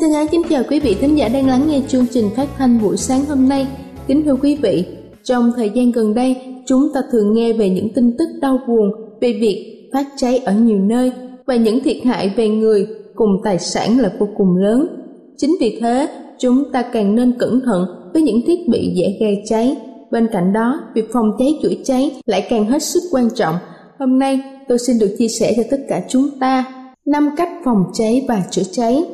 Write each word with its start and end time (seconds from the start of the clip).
Thân 0.00 0.12
ái 0.12 0.26
kính 0.30 0.42
chào 0.50 0.62
quý 0.70 0.80
vị 0.80 0.96
thính 1.00 1.18
giả 1.18 1.28
đang 1.28 1.48
lắng 1.48 1.64
nghe 1.68 1.80
chương 1.88 2.06
trình 2.12 2.24
phát 2.36 2.48
thanh 2.58 2.82
buổi 2.82 2.96
sáng 2.96 3.24
hôm 3.24 3.48
nay. 3.48 3.66
Kính 4.06 4.24
thưa 4.24 4.36
quý 4.42 4.56
vị, 4.62 4.84
trong 5.24 5.52
thời 5.56 5.70
gian 5.74 5.92
gần 5.92 6.14
đây, 6.14 6.36
chúng 6.66 6.88
ta 6.94 7.00
thường 7.12 7.34
nghe 7.34 7.52
về 7.52 7.70
những 7.70 7.88
tin 7.94 8.16
tức 8.18 8.28
đau 8.40 8.58
buồn 8.68 8.90
về 9.20 9.32
việc 9.40 9.90
phát 9.92 10.06
cháy 10.16 10.38
ở 10.38 10.52
nhiều 10.52 10.78
nơi 10.78 11.12
và 11.46 11.56
những 11.56 11.82
thiệt 11.82 11.96
hại 12.04 12.32
về 12.36 12.48
người 12.48 12.86
cùng 13.14 13.30
tài 13.44 13.58
sản 13.58 13.98
là 13.98 14.12
vô 14.18 14.28
cùng 14.36 14.56
lớn. 14.56 14.86
Chính 15.36 15.56
vì 15.60 15.78
thế, 15.80 16.08
chúng 16.38 16.72
ta 16.72 16.82
càng 16.82 17.14
nên 17.14 17.32
cẩn 17.38 17.60
thận 17.64 17.84
với 18.12 18.22
những 18.22 18.40
thiết 18.46 18.68
bị 18.68 18.92
dễ 18.94 19.16
gây 19.20 19.42
cháy. 19.44 19.76
Bên 20.10 20.28
cạnh 20.32 20.52
đó, 20.52 20.80
việc 20.94 21.12
phòng 21.12 21.30
cháy 21.38 21.58
chữa 21.62 21.74
cháy 21.84 22.20
lại 22.26 22.46
càng 22.50 22.64
hết 22.64 22.82
sức 22.82 23.02
quan 23.12 23.28
trọng. 23.34 23.54
Hôm 23.98 24.18
nay, 24.18 24.40
tôi 24.68 24.78
xin 24.78 24.98
được 24.98 25.14
chia 25.18 25.28
sẻ 25.28 25.52
cho 25.56 25.62
tất 25.70 25.80
cả 25.88 26.02
chúng 26.08 26.28
ta 26.40 26.64
năm 27.06 27.30
cách 27.36 27.50
phòng 27.64 27.84
cháy 27.92 28.24
và 28.28 28.42
chữa 28.50 28.64
cháy 28.72 29.04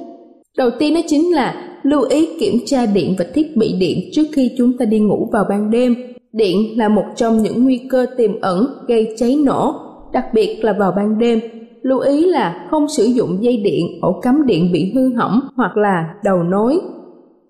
Đầu 0.57 0.71
tiên 0.79 0.95
đó 0.95 1.01
chính 1.07 1.35
là 1.35 1.79
lưu 1.83 2.03
ý 2.03 2.29
kiểm 2.41 2.55
tra 2.67 2.87
điện 2.87 3.15
và 3.19 3.25
thiết 3.35 3.57
bị 3.57 3.75
điện 3.79 3.99
trước 4.13 4.27
khi 4.33 4.51
chúng 4.59 4.79
ta 4.79 4.85
đi 4.85 4.99
ngủ 4.99 5.29
vào 5.33 5.45
ban 5.49 5.71
đêm. 5.71 5.95
Điện 6.33 6.79
là 6.79 6.89
một 6.89 7.05
trong 7.17 7.43
những 7.43 7.65
nguy 7.65 7.81
cơ 7.91 8.07
tiềm 8.17 8.41
ẩn 8.41 8.67
gây 8.89 9.15
cháy 9.17 9.37
nổ, 9.45 9.75
đặc 10.13 10.25
biệt 10.35 10.65
là 10.65 10.73
vào 10.73 10.93
ban 10.97 11.19
đêm. 11.19 11.41
Lưu 11.83 11.99
ý 11.99 12.25
là 12.25 12.67
không 12.71 12.87
sử 12.89 13.05
dụng 13.05 13.39
dây 13.41 13.57
điện, 13.57 13.87
ổ 14.03 14.21
cắm 14.23 14.47
điện 14.47 14.73
bị 14.73 14.93
hư 14.95 15.15
hỏng 15.15 15.41
hoặc 15.57 15.77
là 15.77 16.15
đầu 16.25 16.43
nối. 16.43 16.81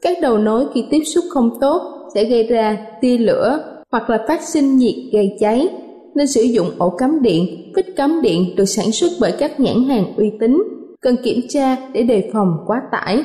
Các 0.03 0.19
đầu 0.23 0.39
nối 0.39 0.65
khi 0.75 0.85
tiếp 0.91 1.03
xúc 1.05 1.25
không 1.31 1.51
tốt 1.61 1.83
sẽ 2.15 2.25
gây 2.25 2.43
ra 2.43 2.79
tia 3.01 3.19
lửa 3.19 3.59
hoặc 3.91 4.11
là 4.11 4.25
phát 4.29 4.43
sinh 4.43 4.77
nhiệt 4.77 4.95
gây 5.13 5.37
cháy 5.41 5.69
nên 6.15 6.27
sử 6.27 6.43
dụng 6.43 6.67
ổ 6.79 6.91
cắm 6.91 7.23
điện, 7.23 7.73
vít 7.77 7.87
cắm 7.97 8.23
điện 8.23 8.57
được 8.57 8.65
sản 8.65 8.93
xuất 8.93 9.09
bởi 9.21 9.33
các 9.39 9.61
nhãn 9.61 9.85
hàng 9.85 10.05
uy 10.17 10.31
tín 10.41 10.63
cần 11.07 11.17
kiểm 11.23 11.41
tra 11.49 11.77
để 11.93 12.03
đề 12.03 12.31
phòng 12.33 12.59
quá 12.67 12.83
tải. 12.93 13.25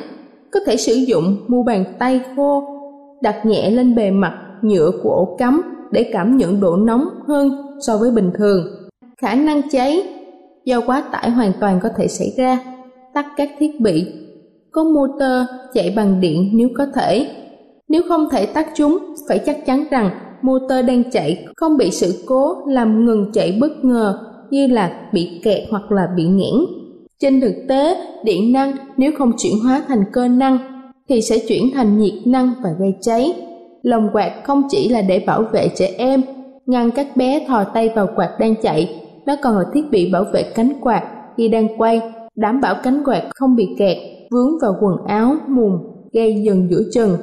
Có 0.51 0.59
thể 0.65 0.77
sử 0.77 0.93
dụng 0.93 1.37
mu 1.47 1.63
bàn 1.63 1.83
tay 1.99 2.21
khô, 2.35 2.63
đặt 3.21 3.45
nhẹ 3.45 3.69
lên 3.69 3.95
bề 3.95 4.11
mặt 4.11 4.33
nhựa 4.61 4.91
của 5.03 5.09
ổ 5.09 5.35
cắm 5.37 5.61
để 5.91 6.09
cảm 6.13 6.37
nhận 6.37 6.59
độ 6.59 6.75
nóng 6.75 7.05
hơn 7.27 7.51
so 7.79 7.97
với 7.97 8.11
bình 8.11 8.31
thường. 8.37 8.65
Khả 9.17 9.35
năng 9.35 9.61
cháy 9.71 10.03
do 10.65 10.81
quá 10.81 11.03
tải 11.11 11.29
hoàn 11.29 11.51
toàn 11.59 11.79
có 11.83 11.89
thể 11.97 12.07
xảy 12.07 12.33
ra. 12.37 12.59
Tắt 13.13 13.25
các 13.37 13.49
thiết 13.59 13.81
bị. 13.81 14.05
Có 14.71 14.83
motor 14.83 15.49
chạy 15.73 15.93
bằng 15.95 16.21
điện 16.21 16.49
nếu 16.53 16.69
có 16.77 16.85
thể. 16.95 17.27
Nếu 17.87 18.01
không 18.07 18.29
thể 18.31 18.45
tắt 18.45 18.67
chúng, 18.75 18.97
phải 19.29 19.39
chắc 19.39 19.65
chắn 19.65 19.83
rằng 19.91 20.09
motor 20.41 20.85
đang 20.87 21.11
chạy 21.11 21.45
không 21.55 21.77
bị 21.77 21.91
sự 21.91 22.23
cố 22.25 22.55
làm 22.67 23.05
ngừng 23.05 23.31
chạy 23.33 23.57
bất 23.61 23.85
ngờ 23.85 24.19
như 24.49 24.67
là 24.67 25.09
bị 25.13 25.41
kẹt 25.43 25.63
hoặc 25.69 25.91
là 25.91 26.07
bị 26.15 26.23
nghẽn 26.23 26.80
trên 27.21 27.41
thực 27.41 27.55
tế, 27.67 27.97
điện 28.23 28.51
năng 28.51 28.71
nếu 28.97 29.11
không 29.17 29.31
chuyển 29.37 29.53
hóa 29.63 29.81
thành 29.87 30.03
cơ 30.13 30.27
năng 30.27 30.57
thì 31.09 31.21
sẽ 31.21 31.37
chuyển 31.47 31.63
thành 31.73 31.97
nhiệt 31.97 32.13
năng 32.25 32.53
và 32.63 32.69
gây 32.79 32.93
cháy. 33.01 33.33
Lồng 33.83 34.09
quạt 34.13 34.31
không 34.43 34.63
chỉ 34.69 34.89
là 34.89 35.01
để 35.01 35.23
bảo 35.27 35.43
vệ 35.53 35.69
trẻ 35.75 35.93
em, 35.97 36.21
ngăn 36.65 36.91
các 36.91 37.17
bé 37.17 37.45
thò 37.47 37.63
tay 37.63 37.89
vào 37.95 38.07
quạt 38.15 38.29
đang 38.39 38.55
chạy, 38.61 39.01
nó 39.25 39.35
còn 39.43 39.57
là 39.57 39.63
thiết 39.73 39.81
bị 39.91 40.11
bảo 40.11 40.25
vệ 40.33 40.43
cánh 40.43 40.73
quạt 40.81 41.03
khi 41.37 41.47
đang 41.47 41.77
quay, 41.77 42.01
đảm 42.35 42.61
bảo 42.61 42.75
cánh 42.83 43.03
quạt 43.05 43.23
không 43.35 43.55
bị 43.55 43.69
kẹt, 43.79 43.97
vướng 44.31 44.59
vào 44.61 44.75
quần 44.81 45.07
áo, 45.07 45.35
mùn, 45.47 45.71
gây 46.13 46.43
dần 46.45 46.67
giữa 46.69 46.81
chừng. 46.93 47.17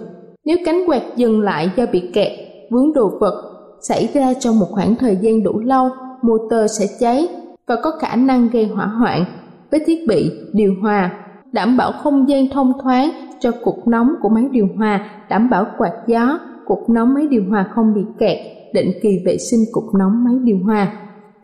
Nếu 0.45 0.57
cánh 0.65 0.85
quạt 0.87 1.03
dừng 1.17 1.41
lại 1.41 1.71
do 1.77 1.87
bị 1.93 2.03
kẹt, 2.13 2.33
vướng 2.71 2.93
đồ 2.93 3.11
vật, 3.21 3.43
xảy 3.83 4.09
ra 4.15 4.35
trong 4.35 4.59
một 4.59 4.67
khoảng 4.71 4.95
thời 4.95 5.17
gian 5.21 5.43
đủ 5.43 5.59
lâu, 5.59 5.89
motor 6.23 6.71
sẽ 6.79 6.87
cháy 7.01 7.29
và 7.67 7.77
có 7.83 7.91
khả 8.01 8.17
năng 8.17 8.49
gây 8.49 8.65
hỏa 8.65 8.87
hoạn 8.87 9.25
với 9.71 9.81
thiết 9.87 10.07
bị 10.09 10.31
điều 10.53 10.75
hòa, 10.81 11.11
đảm 11.53 11.77
bảo 11.77 11.93
không 11.93 12.29
gian 12.29 12.49
thông 12.49 12.73
thoáng 12.83 13.11
cho 13.41 13.51
cục 13.65 13.89
nóng 13.89 14.15
của 14.23 14.29
máy 14.29 14.45
điều 14.51 14.69
hòa, 14.77 15.11
đảm 15.29 15.51
bảo 15.51 15.67
quạt 15.79 15.93
gió, 16.07 16.39
cục 16.67 16.91
nóng 16.91 17.15
máy 17.15 17.27
điều 17.31 17.43
hòa 17.49 17.67
không 17.75 17.95
bị 17.95 18.01
kẹt, 18.19 18.39
định 18.75 18.93
kỳ 19.03 19.09
vệ 19.27 19.39
sinh 19.39 19.61
cục 19.73 19.85
nóng 19.99 20.25
máy 20.25 20.35
điều 20.43 20.59
hòa. 20.65 20.93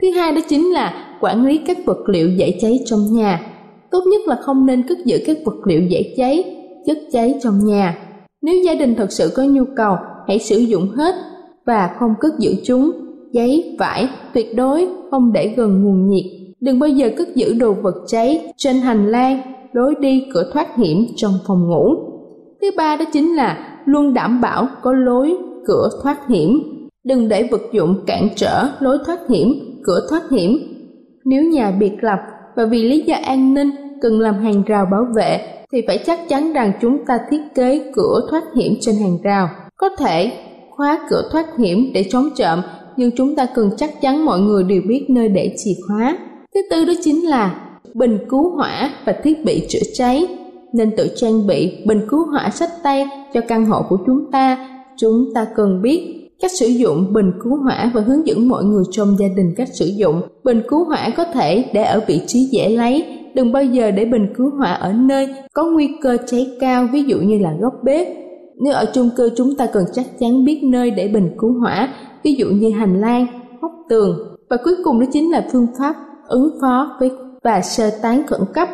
Thứ 0.03 0.11
hai 0.11 0.33
đó 0.33 0.41
chính 0.49 0.73
là 0.73 1.17
quản 1.21 1.47
lý 1.47 1.59
các 1.59 1.79
vật 1.87 2.09
liệu 2.09 2.29
dễ 2.29 2.59
cháy 2.61 2.79
trong 2.87 3.01
nhà. 3.13 3.41
Tốt 3.91 4.01
nhất 4.11 4.21
là 4.27 4.37
không 4.37 4.67
nên 4.67 4.83
cất 4.89 4.99
giữ 5.05 5.19
các 5.27 5.37
vật 5.45 5.67
liệu 5.67 5.83
dễ 5.83 6.15
cháy, 6.17 6.45
chất 6.87 6.99
cháy 7.13 7.35
trong 7.43 7.59
nhà. 7.65 7.99
Nếu 8.43 8.55
gia 8.65 8.75
đình 8.75 8.95
thật 8.95 9.13
sự 9.13 9.33
có 9.37 9.43
nhu 9.43 9.65
cầu, 9.77 9.97
hãy 10.29 10.39
sử 10.39 10.59
dụng 10.59 10.89
hết 10.89 11.15
và 11.67 11.97
không 11.99 12.15
cất 12.21 12.39
giữ 12.39 12.55
chúng. 12.65 12.91
Giấy, 13.33 13.77
vải 13.79 14.09
tuyệt 14.35 14.57
đối 14.57 14.89
không 15.11 15.33
để 15.33 15.55
gần 15.57 15.85
nguồn 15.85 16.09
nhiệt 16.09 16.44
Đừng 16.65 16.79
bao 16.79 16.89
giờ 16.89 17.11
cất 17.17 17.35
giữ 17.35 17.55
đồ 17.55 17.73
vật 17.73 17.95
cháy 18.07 18.53
trên 18.57 18.77
hành 18.77 19.11
lang, 19.11 19.41
lối 19.73 19.95
đi 20.01 20.27
cửa 20.35 20.51
thoát 20.53 20.77
hiểm 20.77 21.07
trong 21.17 21.33
phòng 21.47 21.69
ngủ. 21.69 21.95
Thứ 22.61 22.71
ba 22.77 22.97
đó 22.97 23.05
chính 23.13 23.37
là 23.37 23.79
luôn 23.85 24.15
đảm 24.15 24.41
bảo 24.41 24.69
có 24.83 24.93
lối 24.93 25.37
cửa 25.67 25.89
thoát 26.03 26.29
hiểm. 26.29 26.63
Đừng 27.05 27.29
để 27.29 27.49
vật 27.51 27.61
dụng 27.73 27.97
cản 28.07 28.29
trở 28.37 28.69
lối 28.81 28.99
thoát 29.07 29.19
hiểm, 29.29 29.55
cửa 29.85 30.07
thoát 30.11 30.23
hiểm. 30.31 30.59
Nếu 31.25 31.43
nhà 31.43 31.71
biệt 31.71 31.93
lập 32.01 32.19
và 32.57 32.65
vì 32.65 32.83
lý 32.83 33.03
do 33.07 33.17
an 33.25 33.55
ninh 33.55 33.71
cần 34.03 34.21
làm 34.21 34.35
hàng 34.35 34.63
rào 34.67 34.87
bảo 34.91 35.07
vệ 35.17 35.41
thì 35.73 35.83
phải 35.87 35.99
chắc 36.07 36.29
chắn 36.29 36.53
rằng 36.53 36.73
chúng 36.81 37.05
ta 37.07 37.19
thiết 37.31 37.41
kế 37.55 37.93
cửa 37.95 38.21
thoát 38.31 38.43
hiểm 38.57 38.75
trên 38.81 38.95
hàng 38.95 39.19
rào. 39.23 39.49
Có 39.77 39.89
thể 39.99 40.33
khóa 40.71 41.07
cửa 41.11 41.29
thoát 41.33 41.47
hiểm 41.59 41.91
để 41.95 42.05
chống 42.11 42.29
trộm 42.37 42.63
nhưng 42.97 43.11
chúng 43.17 43.37
ta 43.37 43.47
cần 43.55 43.71
chắc 43.77 44.01
chắn 44.01 44.25
mọi 44.25 44.41
người 44.41 44.65
đều 44.65 44.83
biết 44.89 45.07
nơi 45.09 45.29
để 45.29 45.55
chìa 45.65 45.75
khóa. 45.89 46.19
Thứ 46.55 46.61
tư 46.71 46.85
đó 46.85 46.93
chính 47.03 47.29
là 47.29 47.55
bình 47.95 48.19
cứu 48.29 48.51
hỏa 48.51 48.91
và 49.07 49.13
thiết 49.23 49.45
bị 49.45 49.67
chữa 49.69 49.87
cháy. 49.95 50.27
Nên 50.73 50.91
tự 50.97 51.09
trang 51.17 51.47
bị 51.47 51.85
bình 51.87 52.01
cứu 52.09 52.27
hỏa 52.27 52.51
sách 52.51 52.71
tay 52.83 53.07
cho 53.35 53.41
căn 53.41 53.67
hộ 53.67 53.83
của 53.89 53.97
chúng 54.07 54.31
ta. 54.33 54.69
Chúng 54.97 55.25
ta 55.35 55.47
cần 55.57 55.83
biết 55.83 56.31
cách 56.41 56.51
sử 56.53 56.67
dụng 56.67 57.13
bình 57.13 57.33
cứu 57.43 57.57
hỏa 57.57 57.91
và 57.95 58.01
hướng 58.01 58.27
dẫn 58.27 58.49
mọi 58.49 58.65
người 58.65 58.85
trong 58.91 59.17
gia 59.19 59.27
đình 59.37 59.55
cách 59.57 59.69
sử 59.73 59.87
dụng. 59.87 60.23
Bình 60.45 60.63
cứu 60.69 60.85
hỏa 60.85 61.11
có 61.17 61.25
thể 61.25 61.65
để 61.73 61.85
ở 61.85 62.01
vị 62.07 62.21
trí 62.27 62.49
dễ 62.53 62.69
lấy, 62.69 63.05
đừng 63.35 63.53
bao 63.53 63.65
giờ 63.65 63.91
để 63.91 64.05
bình 64.05 64.27
cứu 64.37 64.51
hỏa 64.59 64.73
ở 64.73 64.93
nơi 64.93 65.29
có 65.53 65.65
nguy 65.65 65.91
cơ 66.03 66.17
cháy 66.27 66.51
cao, 66.61 66.89
ví 66.93 67.03
dụ 67.03 67.19
như 67.19 67.39
là 67.39 67.55
góc 67.61 67.75
bếp. 67.85 68.07
Nếu 68.65 68.73
ở 68.73 68.91
chung 68.95 69.11
cư 69.17 69.31
chúng 69.37 69.57
ta 69.57 69.67
cần 69.67 69.85
chắc 69.93 70.07
chắn 70.21 70.45
biết 70.45 70.61
nơi 70.65 70.91
để 70.91 71.09
bình 71.09 71.31
cứu 71.39 71.53
hỏa, 71.61 71.89
ví 72.23 72.35
dụ 72.35 72.47
như 72.47 72.71
hành 72.71 73.01
lang, 73.01 73.27
hốc 73.63 73.73
tường. 73.89 74.19
Và 74.51 74.57
cuối 74.65 74.75
cùng 74.85 75.01
đó 75.01 75.07
chính 75.13 75.31
là 75.31 75.49
phương 75.53 75.67
pháp 75.79 75.95
ứng 76.29 76.59
phó 76.61 76.97
với 77.01 77.11
và 77.43 77.61
sơ 77.61 77.91
tán 78.03 78.27
khẩn 78.27 78.41
cấp. 78.55 78.69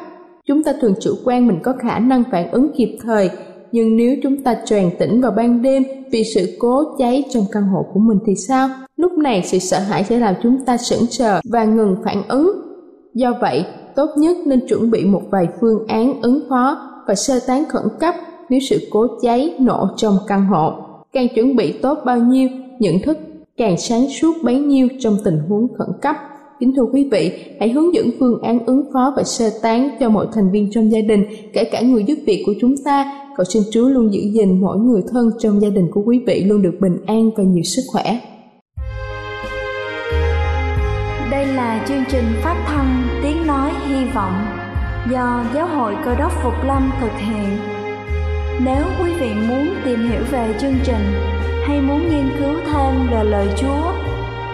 Chúng 0.46 0.62
ta 0.62 0.72
thường 0.80 0.94
chủ 1.00 1.14
quan 1.24 1.46
mình 1.46 1.58
có 1.62 1.72
khả 1.78 1.98
năng 1.98 2.22
phản 2.30 2.50
ứng 2.50 2.68
kịp 2.76 2.98
thời, 3.02 3.30
nhưng 3.72 3.96
nếu 3.96 4.16
chúng 4.22 4.42
ta 4.42 4.56
tràn 4.64 4.90
tỉnh 4.98 5.20
vào 5.20 5.32
ban 5.32 5.62
đêm 5.62 5.82
vì 6.12 6.24
sự 6.34 6.56
cố 6.58 6.84
cháy 6.98 7.24
trong 7.30 7.44
căn 7.52 7.62
hộ 7.62 7.86
của 7.94 8.00
mình 8.00 8.18
thì 8.26 8.34
sao? 8.36 8.68
Lúc 8.96 9.12
này 9.12 9.42
sự 9.42 9.58
sợ 9.58 9.78
hãi 9.78 10.04
sẽ 10.04 10.18
làm 10.18 10.34
chúng 10.42 10.64
ta 10.64 10.76
sững 10.76 11.06
sờ 11.06 11.40
và 11.44 11.64
ngừng 11.64 11.96
phản 12.04 12.22
ứng. 12.28 12.50
Do 13.14 13.32
vậy, 13.40 13.64
tốt 13.94 14.10
nhất 14.16 14.36
nên 14.46 14.66
chuẩn 14.68 14.90
bị 14.90 15.04
một 15.04 15.22
vài 15.30 15.48
phương 15.60 15.86
án 15.86 16.22
ứng 16.22 16.40
phó 16.48 16.78
và 17.06 17.14
sơ 17.14 17.40
tán 17.46 17.64
khẩn 17.68 17.84
cấp 18.00 18.14
nếu 18.48 18.60
sự 18.60 18.78
cố 18.90 19.06
cháy 19.22 19.54
nổ 19.58 19.88
trong 19.96 20.18
căn 20.26 20.46
hộ. 20.46 20.72
Càng 21.12 21.26
chuẩn 21.34 21.56
bị 21.56 21.72
tốt 21.72 21.98
bao 22.04 22.18
nhiêu, 22.18 22.48
nhận 22.78 22.94
thức 23.04 23.18
càng 23.56 23.78
sáng 23.78 24.08
suốt 24.08 24.32
bấy 24.42 24.58
nhiêu 24.58 24.88
trong 25.00 25.16
tình 25.24 25.38
huống 25.48 25.68
khẩn 25.78 25.88
cấp. 26.02 26.16
Kính 26.60 26.72
thưa 26.76 26.84
quý 26.92 27.08
vị, 27.12 27.32
hãy 27.60 27.70
hướng 27.70 27.94
dẫn 27.94 28.10
phương 28.20 28.42
án 28.42 28.66
ứng 28.66 28.82
phó 28.92 29.12
và 29.16 29.22
sơ 29.22 29.50
tán 29.62 29.88
cho 30.00 30.08
mọi 30.08 30.26
thành 30.34 30.50
viên 30.52 30.70
trong 30.70 30.92
gia 30.92 31.00
đình, 31.00 31.24
kể 31.52 31.64
cả 31.64 31.80
người 31.80 32.04
giúp 32.04 32.18
việc 32.26 32.42
của 32.46 32.52
chúng 32.60 32.74
ta. 32.84 33.12
Cầu 33.36 33.44
xin 33.44 33.62
Chúa 33.70 33.88
luôn 33.88 34.12
giữ 34.12 34.20
gìn 34.20 34.60
mỗi 34.60 34.78
người 34.78 35.02
thân 35.12 35.30
trong 35.38 35.60
gia 35.60 35.68
đình 35.68 35.88
của 35.90 36.02
quý 36.06 36.20
vị 36.26 36.44
luôn 36.44 36.62
được 36.62 36.74
bình 36.80 36.96
an 37.06 37.30
và 37.36 37.44
nhiều 37.44 37.62
sức 37.62 37.82
khỏe. 37.92 38.20
Đây 41.30 41.46
là 41.46 41.84
chương 41.88 42.04
trình 42.10 42.24
phát 42.42 42.64
thanh 42.66 43.02
Tiếng 43.22 43.46
Nói 43.46 43.70
Hy 43.88 44.04
Vọng 44.14 44.34
do 45.12 45.44
Giáo 45.54 45.66
hội 45.66 45.94
Cơ 46.04 46.14
đốc 46.14 46.32
Phục 46.42 46.54
Lâm 46.66 46.90
thực 47.00 47.12
hiện. 47.18 47.58
Nếu 48.64 48.84
quý 49.02 49.12
vị 49.20 49.28
muốn 49.48 49.66
tìm 49.84 49.98
hiểu 49.98 50.22
về 50.30 50.54
chương 50.60 50.74
trình 50.84 51.04
hay 51.66 51.80
muốn 51.80 52.00
nghiên 52.08 52.28
cứu 52.38 52.54
thêm 52.72 52.94
về 53.10 53.24
lời 53.24 53.48
Chúa, 53.60 53.92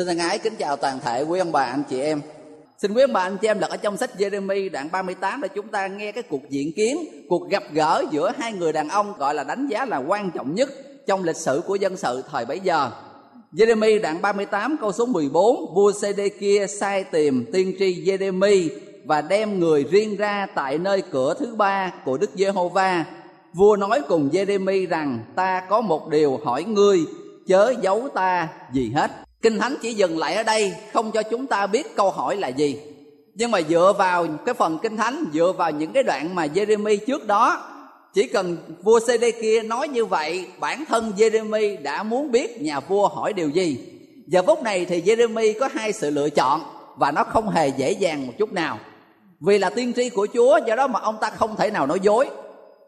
Xin 0.00 0.06
thân 0.06 0.18
ái 0.18 0.38
kính 0.38 0.54
chào 0.58 0.76
toàn 0.76 1.00
thể 1.00 1.22
quý 1.22 1.38
ông 1.38 1.52
bà 1.52 1.64
anh 1.64 1.82
chị 1.90 2.00
em. 2.00 2.20
Xin 2.78 2.94
quý 2.94 3.02
ông 3.02 3.12
bà 3.12 3.22
anh 3.22 3.36
chị 3.38 3.48
em 3.48 3.58
lật 3.58 3.70
ở 3.70 3.76
trong 3.76 3.96
sách 3.96 4.10
Jeremy 4.18 4.70
đoạn 4.70 4.88
38 4.92 5.40
để 5.40 5.48
chúng 5.54 5.68
ta 5.68 5.86
nghe 5.86 6.12
cái 6.12 6.22
cuộc 6.22 6.50
diện 6.50 6.72
kiến, 6.76 6.98
cuộc 7.28 7.48
gặp 7.50 7.62
gỡ 7.72 8.04
giữa 8.10 8.32
hai 8.38 8.52
người 8.52 8.72
đàn 8.72 8.88
ông 8.88 9.12
gọi 9.18 9.34
là 9.34 9.44
đánh 9.44 9.68
giá 9.68 9.84
là 9.84 9.96
quan 9.96 10.30
trọng 10.30 10.54
nhất 10.54 10.70
trong 11.06 11.24
lịch 11.24 11.36
sử 11.36 11.62
của 11.66 11.74
dân 11.74 11.96
sự 11.96 12.22
thời 12.30 12.44
bấy 12.44 12.60
giờ. 12.60 12.90
Jeremy 13.52 14.00
đoạn 14.00 14.22
38 14.22 14.76
câu 14.80 14.92
số 14.92 15.06
14 15.06 15.74
Vua 15.74 15.92
Sê-đê-kia 15.92 16.66
sai 16.66 17.04
tìm 17.04 17.44
tiên 17.52 17.74
tri 17.78 18.04
Jeremy 18.04 18.68
và 19.04 19.20
đem 19.20 19.58
người 19.58 19.84
riêng 19.90 20.16
ra 20.16 20.46
tại 20.54 20.78
nơi 20.78 21.02
cửa 21.10 21.34
thứ 21.38 21.54
ba 21.54 21.92
của 22.04 22.18
Đức 22.18 22.30
Giê-hô-va. 22.34 23.04
Vua 23.54 23.76
nói 23.76 24.02
cùng 24.08 24.30
Jeremy 24.32 24.88
rằng 24.88 25.24
ta 25.36 25.62
có 25.68 25.80
một 25.80 26.08
điều 26.08 26.40
hỏi 26.44 26.64
ngươi 26.64 26.98
chớ 27.46 27.74
giấu 27.82 28.08
ta 28.14 28.48
gì 28.72 28.92
hết 28.94 29.10
kinh 29.42 29.58
thánh 29.58 29.76
chỉ 29.82 29.94
dừng 29.94 30.18
lại 30.18 30.34
ở 30.34 30.42
đây, 30.42 30.72
không 30.92 31.12
cho 31.12 31.22
chúng 31.22 31.46
ta 31.46 31.66
biết 31.66 31.96
câu 31.96 32.10
hỏi 32.10 32.36
là 32.36 32.48
gì. 32.48 32.80
Nhưng 33.34 33.50
mà 33.50 33.60
dựa 33.68 33.92
vào 33.98 34.26
cái 34.46 34.54
phần 34.54 34.78
kinh 34.82 34.96
thánh, 34.96 35.24
dựa 35.32 35.52
vào 35.58 35.70
những 35.70 35.92
cái 35.92 36.02
đoạn 36.02 36.34
mà 36.34 36.46
Jeremy 36.46 36.96
trước 37.06 37.26
đó, 37.26 37.66
chỉ 38.14 38.28
cần 38.28 38.56
vua 38.82 39.00
CD 39.00 39.24
kia 39.42 39.62
nói 39.62 39.88
như 39.88 40.04
vậy, 40.04 40.46
bản 40.60 40.84
thân 40.88 41.12
Jeremy 41.16 41.82
đã 41.82 42.02
muốn 42.02 42.30
biết 42.30 42.62
nhà 42.62 42.80
vua 42.80 43.08
hỏi 43.08 43.32
điều 43.32 43.48
gì. 43.48 43.78
Giờ 44.26 44.42
phút 44.46 44.62
này 44.62 44.84
thì 44.84 45.02
Jeremy 45.02 45.54
có 45.60 45.68
hai 45.74 45.92
sự 45.92 46.10
lựa 46.10 46.30
chọn, 46.30 46.60
và 46.96 47.12
nó 47.12 47.24
không 47.24 47.48
hề 47.48 47.68
dễ 47.68 47.92
dàng 47.92 48.26
một 48.26 48.32
chút 48.38 48.52
nào. 48.52 48.78
Vì 49.40 49.58
là 49.58 49.70
tiên 49.70 49.92
tri 49.96 50.10
của 50.10 50.26
Chúa, 50.34 50.60
do 50.66 50.76
đó 50.76 50.86
mà 50.86 51.00
ông 51.00 51.16
ta 51.20 51.30
không 51.30 51.56
thể 51.56 51.70
nào 51.70 51.86
nói 51.86 51.98
dối. 52.02 52.28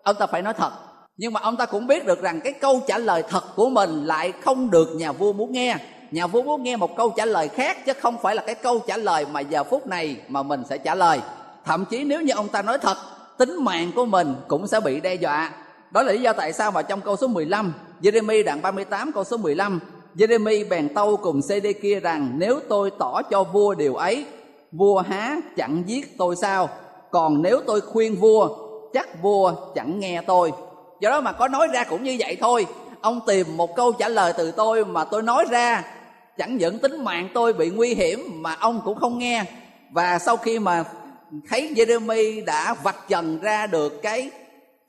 Ông 0.03 0.17
ta 0.19 0.27
phải 0.27 0.43
nói 0.43 0.55
thật. 0.55 0.73
Nhưng 1.17 1.33
mà 1.33 1.41
ông 1.41 1.57
ta 1.57 1.67
cũng 1.67 1.87
biết 1.87 2.07
được 2.07 2.23
rằng 2.23 2.41
cái 2.45 2.53
câu 2.53 2.81
trả 2.87 2.99
lời 2.99 3.23
thật 3.29 3.45
của 3.57 3.71
mình 3.71 4.05
lại 4.05 4.33
không 4.33 4.71
được 4.71 4.89
nhà 4.95 5.13
vua 5.13 5.33
muốn 5.33 5.53
nghe 5.53 5.77
nhà 6.13 6.27
vua 6.27 6.43
muốn 6.43 6.63
nghe 6.63 6.77
một 6.77 6.97
câu 6.97 7.11
trả 7.11 7.25
lời 7.25 7.49
khác 7.49 7.87
chứ 7.87 7.93
không 8.01 8.19
phải 8.23 8.35
là 8.35 8.43
cái 8.47 8.55
câu 8.55 8.79
trả 8.79 8.97
lời 8.97 9.27
mà 9.33 9.41
giờ 9.41 9.65
phút 9.65 9.87
này 9.87 10.17
mà 10.29 10.43
mình 10.43 10.63
sẽ 10.69 10.79
trả 10.79 10.95
lời. 10.95 11.21
Thậm 11.65 11.85
chí 11.85 12.05
nếu 12.05 12.21
như 12.21 12.33
ông 12.37 12.49
ta 12.49 12.63
nói 12.63 12.79
thật, 12.79 12.97
tính 13.39 13.65
mạng 13.65 13.91
của 13.95 14.05
mình 14.05 14.35
cũng 14.49 14.67
sẽ 14.67 14.81
bị 14.81 15.01
đe 15.01 15.15
dọa. 15.15 15.53
Đó 15.91 16.03
là 16.03 16.13
lý 16.13 16.21
do 16.21 16.33
tại 16.33 16.53
sao 16.53 16.71
mà 16.71 16.83
trong 16.83 17.01
câu 17.01 17.17
số 17.17 17.27
15 17.27 17.75
Jeremy 18.03 18.45
đoạn 18.45 18.63
38 18.63 19.13
câu 19.13 19.25
số 19.25 19.37
15 19.37 19.81
Jeremy 20.15 20.69
bèn 20.69 20.95
tâu 20.95 21.17
cùng 21.17 21.41
CD 21.43 21.67
kia 21.83 22.01
rằng, 22.01 22.31
nếu 22.35 22.61
tôi 22.69 22.91
tỏ 22.99 23.23
cho 23.31 23.45
vua 23.45 23.75
điều 23.75 23.95
ấy, 23.95 24.27
vua 24.73 24.99
há 24.99 25.37
chẳng 25.57 25.83
giết 25.87 26.19
tôi 26.19 26.37
sao? 26.37 26.69
Còn 27.11 27.43
nếu 27.43 27.61
tôi 27.67 27.81
khuyên 27.81 28.17
vua, 28.17 28.49
chắc 28.93 29.23
vua 29.23 29.53
chẳng 29.75 30.01
nghe 30.01 30.23
tôi. 30.27 30.53
Do 31.01 31.11
đó 31.11 31.21
mà 31.21 31.33
có 31.33 31.49
nói 31.49 31.69
ra 31.73 31.85
cũng 31.85 32.03
như 32.03 32.17
vậy 32.19 32.37
thôi. 32.41 32.67
Ông 33.01 33.21
tìm 33.27 33.57
một 33.57 33.77
câu 33.77 33.93
trả 33.93 34.09
lời 34.09 34.33
từ 34.37 34.51
tôi 34.51 34.85
mà 34.85 35.05
tôi 35.05 35.23
nói 35.23 35.45
ra 35.51 35.85
chẳng 36.39 36.57
những 36.57 36.79
tính 36.79 37.05
mạng 37.05 37.29
tôi 37.35 37.53
bị 37.53 37.71
nguy 37.71 37.95
hiểm 37.95 38.43
mà 38.43 38.55
ông 38.55 38.81
cũng 38.85 38.99
không 38.99 39.19
nghe. 39.19 39.45
Và 39.91 40.19
sau 40.19 40.37
khi 40.37 40.59
mà 40.59 40.85
thấy 41.49 41.73
Jeremy 41.77 42.45
đã 42.45 42.75
vạch 42.83 43.09
trần 43.09 43.41
ra 43.41 43.67
được 43.67 44.03
cái 44.03 44.31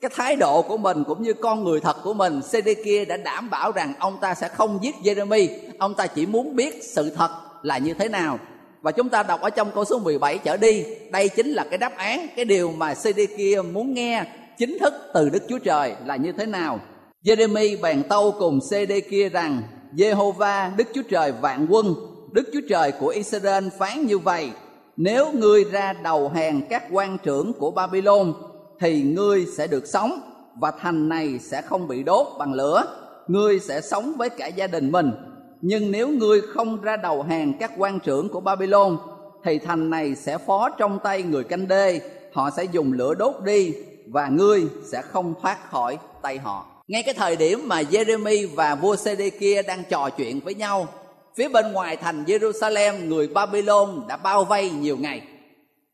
cái 0.00 0.10
thái 0.14 0.36
độ 0.36 0.62
của 0.62 0.76
mình 0.76 1.04
cũng 1.04 1.22
như 1.22 1.32
con 1.32 1.64
người 1.64 1.80
thật 1.80 1.96
của 2.02 2.14
mình, 2.14 2.42
Sedekia 2.42 3.04
đã 3.04 3.16
đảm 3.16 3.50
bảo 3.50 3.72
rằng 3.72 3.92
ông 3.98 4.18
ta 4.20 4.34
sẽ 4.34 4.48
không 4.48 4.78
giết 4.82 4.94
Jeremy 5.02 5.48
ông 5.78 5.94
ta 5.94 6.06
chỉ 6.06 6.26
muốn 6.26 6.56
biết 6.56 6.84
sự 6.84 7.10
thật 7.10 7.30
là 7.62 7.78
như 7.78 7.94
thế 7.94 8.08
nào. 8.08 8.38
Và 8.82 8.92
chúng 8.92 9.08
ta 9.08 9.22
đọc 9.22 9.40
ở 9.40 9.50
trong 9.50 9.70
câu 9.74 9.84
số 9.84 9.98
17 9.98 10.38
trở 10.38 10.56
đi. 10.56 10.84
Đây 11.10 11.28
chính 11.28 11.52
là 11.52 11.64
cái 11.70 11.78
đáp 11.78 11.96
án, 11.96 12.26
cái 12.36 12.44
điều 12.44 12.72
mà 12.72 12.94
Sedekia 12.94 13.62
muốn 13.72 13.94
nghe 13.94 14.24
chính 14.58 14.78
thức 14.78 14.94
từ 15.14 15.28
Đức 15.28 15.42
Chúa 15.48 15.58
Trời 15.58 15.94
là 16.06 16.16
như 16.16 16.32
thế 16.32 16.46
nào. 16.46 16.80
Jeremy 17.24 17.80
bèn 17.80 18.02
tâu 18.08 18.34
cùng 18.38 18.60
Sedekia 18.70 19.28
rằng 19.28 19.62
Jehovah 19.96 20.76
Đức 20.76 20.88
Chúa 20.94 21.02
Trời 21.10 21.32
vạn 21.32 21.66
quân, 21.70 21.94
Đức 22.32 22.50
Chúa 22.52 22.60
Trời 22.68 22.92
của 22.92 23.08
Israel 23.08 23.68
phán 23.78 24.06
như 24.06 24.18
vậy, 24.18 24.50
nếu 24.96 25.32
ngươi 25.32 25.64
ra 25.64 25.92
đầu 25.92 26.28
hàng 26.28 26.62
các 26.70 26.84
quan 26.90 27.18
trưởng 27.18 27.52
của 27.52 27.70
Babylon 27.70 28.32
thì 28.80 29.02
ngươi 29.02 29.46
sẽ 29.56 29.66
được 29.66 29.86
sống 29.86 30.20
và 30.60 30.70
thành 30.70 31.08
này 31.08 31.38
sẽ 31.38 31.62
không 31.62 31.88
bị 31.88 32.02
đốt 32.02 32.26
bằng 32.38 32.52
lửa. 32.52 32.84
Ngươi 33.28 33.60
sẽ 33.60 33.80
sống 33.80 34.12
với 34.16 34.30
cả 34.30 34.46
gia 34.46 34.66
đình 34.66 34.92
mình. 34.92 35.12
Nhưng 35.60 35.90
nếu 35.90 36.08
ngươi 36.08 36.40
không 36.40 36.82
ra 36.82 36.96
đầu 36.96 37.22
hàng 37.22 37.52
các 37.60 37.72
quan 37.78 38.00
trưởng 38.00 38.28
của 38.28 38.40
Babylon 38.40 38.96
thì 39.44 39.58
thành 39.58 39.90
này 39.90 40.14
sẽ 40.14 40.38
phó 40.38 40.70
trong 40.70 40.98
tay 41.04 41.22
người 41.22 41.44
canh 41.44 41.68
đê. 41.68 42.00
Họ 42.32 42.50
sẽ 42.50 42.64
dùng 42.64 42.92
lửa 42.92 43.14
đốt 43.14 43.34
đi 43.44 43.74
và 44.06 44.28
ngươi 44.28 44.66
sẽ 44.92 45.02
không 45.02 45.34
thoát 45.42 45.70
khỏi 45.70 45.98
tay 46.22 46.38
họ 46.38 46.73
ngay 46.88 47.02
cái 47.02 47.14
thời 47.14 47.36
điểm 47.36 47.68
mà 47.68 47.82
Jeremy 47.82 48.48
và 48.54 48.74
vua 48.74 48.96
Sê-đê-kia 48.96 49.62
đang 49.62 49.82
trò 49.88 50.10
chuyện 50.10 50.40
với 50.40 50.54
nhau, 50.54 50.88
phía 51.36 51.48
bên 51.48 51.72
ngoài 51.72 51.96
thành 51.96 52.24
Jerusalem 52.24 53.08
người 53.08 53.28
Babylon 53.28 54.02
đã 54.08 54.16
bao 54.16 54.44
vây 54.44 54.70
nhiều 54.70 54.96
ngày. 54.96 55.22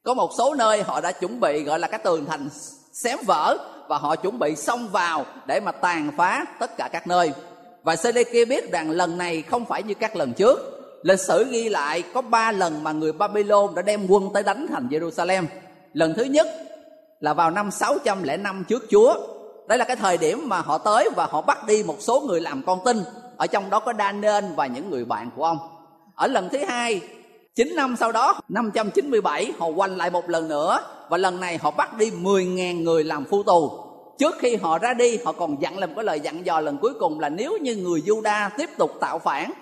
Có 0.02 0.14
một 0.14 0.30
số 0.38 0.54
nơi 0.54 0.82
họ 0.82 1.00
đã 1.00 1.12
chuẩn 1.12 1.40
bị 1.40 1.62
gọi 1.62 1.78
là 1.78 1.88
cái 1.88 2.00
tường 2.04 2.26
thành 2.26 2.48
xém 2.92 3.18
vỡ 3.26 3.58
và 3.88 3.98
họ 3.98 4.16
chuẩn 4.16 4.38
bị 4.38 4.56
xông 4.56 4.88
vào 4.88 5.26
để 5.46 5.60
mà 5.60 5.72
tàn 5.72 6.10
phá 6.16 6.44
tất 6.58 6.76
cả 6.76 6.88
các 6.92 7.06
nơi. 7.06 7.32
Và 7.82 7.96
Sê-đê-kia 7.96 8.44
biết 8.44 8.72
rằng 8.72 8.90
lần 8.90 9.18
này 9.18 9.42
không 9.42 9.64
phải 9.64 9.82
như 9.82 9.94
các 9.94 10.16
lần 10.16 10.32
trước. 10.32 10.58
Lịch 11.02 11.20
sử 11.20 11.44
ghi 11.50 11.68
lại 11.68 12.02
có 12.14 12.22
ba 12.22 12.52
lần 12.52 12.84
mà 12.84 12.92
người 12.92 13.12
Babylon 13.12 13.74
đã 13.74 13.82
đem 13.82 14.06
quân 14.08 14.30
tới 14.34 14.42
đánh 14.42 14.66
thành 14.70 14.88
Jerusalem 14.90 15.44
lần 15.92 16.14
thứ 16.14 16.24
nhất 16.24 16.46
là 17.20 17.34
vào 17.34 17.50
năm 17.50 17.70
605 17.70 18.64
trước 18.68 18.86
Chúa 18.90 19.14
đây 19.70 19.78
là 19.78 19.84
cái 19.84 19.96
thời 19.96 20.18
điểm 20.18 20.48
mà 20.48 20.60
họ 20.60 20.78
tới 20.78 21.08
và 21.16 21.26
họ 21.30 21.40
bắt 21.40 21.66
đi 21.66 21.82
một 21.82 21.96
số 21.98 22.20
người 22.20 22.40
làm 22.40 22.62
con 22.66 22.78
tin. 22.84 23.02
Ở 23.36 23.46
trong 23.46 23.70
đó 23.70 23.80
có 23.80 23.92
Daniel 23.98 24.44
và 24.56 24.66
những 24.66 24.90
người 24.90 25.04
bạn 25.04 25.30
của 25.36 25.44
ông. 25.44 25.58
Ở 26.14 26.26
lần 26.26 26.48
thứ 26.52 26.58
hai 26.68 27.00
9 27.54 27.72
năm 27.76 27.96
sau 28.00 28.12
đó 28.12 28.40
597 28.48 29.52
họ 29.58 29.66
quanh 29.66 29.96
lại 29.96 30.10
một 30.10 30.28
lần 30.28 30.48
nữa. 30.48 30.80
Và 31.08 31.16
lần 31.16 31.40
này 31.40 31.58
họ 31.58 31.70
bắt 31.70 31.96
đi 31.96 32.10
10.000 32.10 32.82
người 32.82 33.04
làm 33.04 33.24
phu 33.24 33.42
tù. 33.42 33.70
Trước 34.18 34.34
khi 34.38 34.56
họ 34.56 34.78
ra 34.78 34.94
đi, 34.94 35.18
họ 35.24 35.32
còn 35.32 35.62
dặn 35.62 35.78
làm 35.78 35.94
cái 35.94 36.04
lời 36.04 36.20
dặn 36.20 36.46
dò 36.46 36.60
lần 36.60 36.78
cuối 36.78 36.92
cùng 37.00 37.20
là 37.20 37.28
nếu 37.28 37.58
như 37.60 37.76
người 37.76 38.02
Juda 38.06 38.50
tiếp 38.56 38.70
tục 38.78 38.90
tạo 39.00 39.18
phản, 39.18 39.52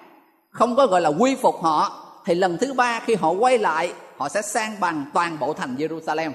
không 0.51 0.77
có 0.77 0.87
gọi 0.87 1.01
là 1.01 1.09
quy 1.09 1.37
phục 1.37 1.63
họ, 1.63 2.07
thì 2.25 2.35
lần 2.35 2.59
thứ 2.59 2.75
ba 2.75 3.01
khi 3.01 3.15
họ 3.15 3.31
quay 3.31 3.59
lại, 3.59 3.93
họ 4.17 4.29
sẽ 4.29 4.43
sang 4.43 4.77
bằng 4.81 5.05
toàn 5.15 5.39
bộ 5.41 5.53
thành 5.53 5.77
Jerusalem 5.79 6.33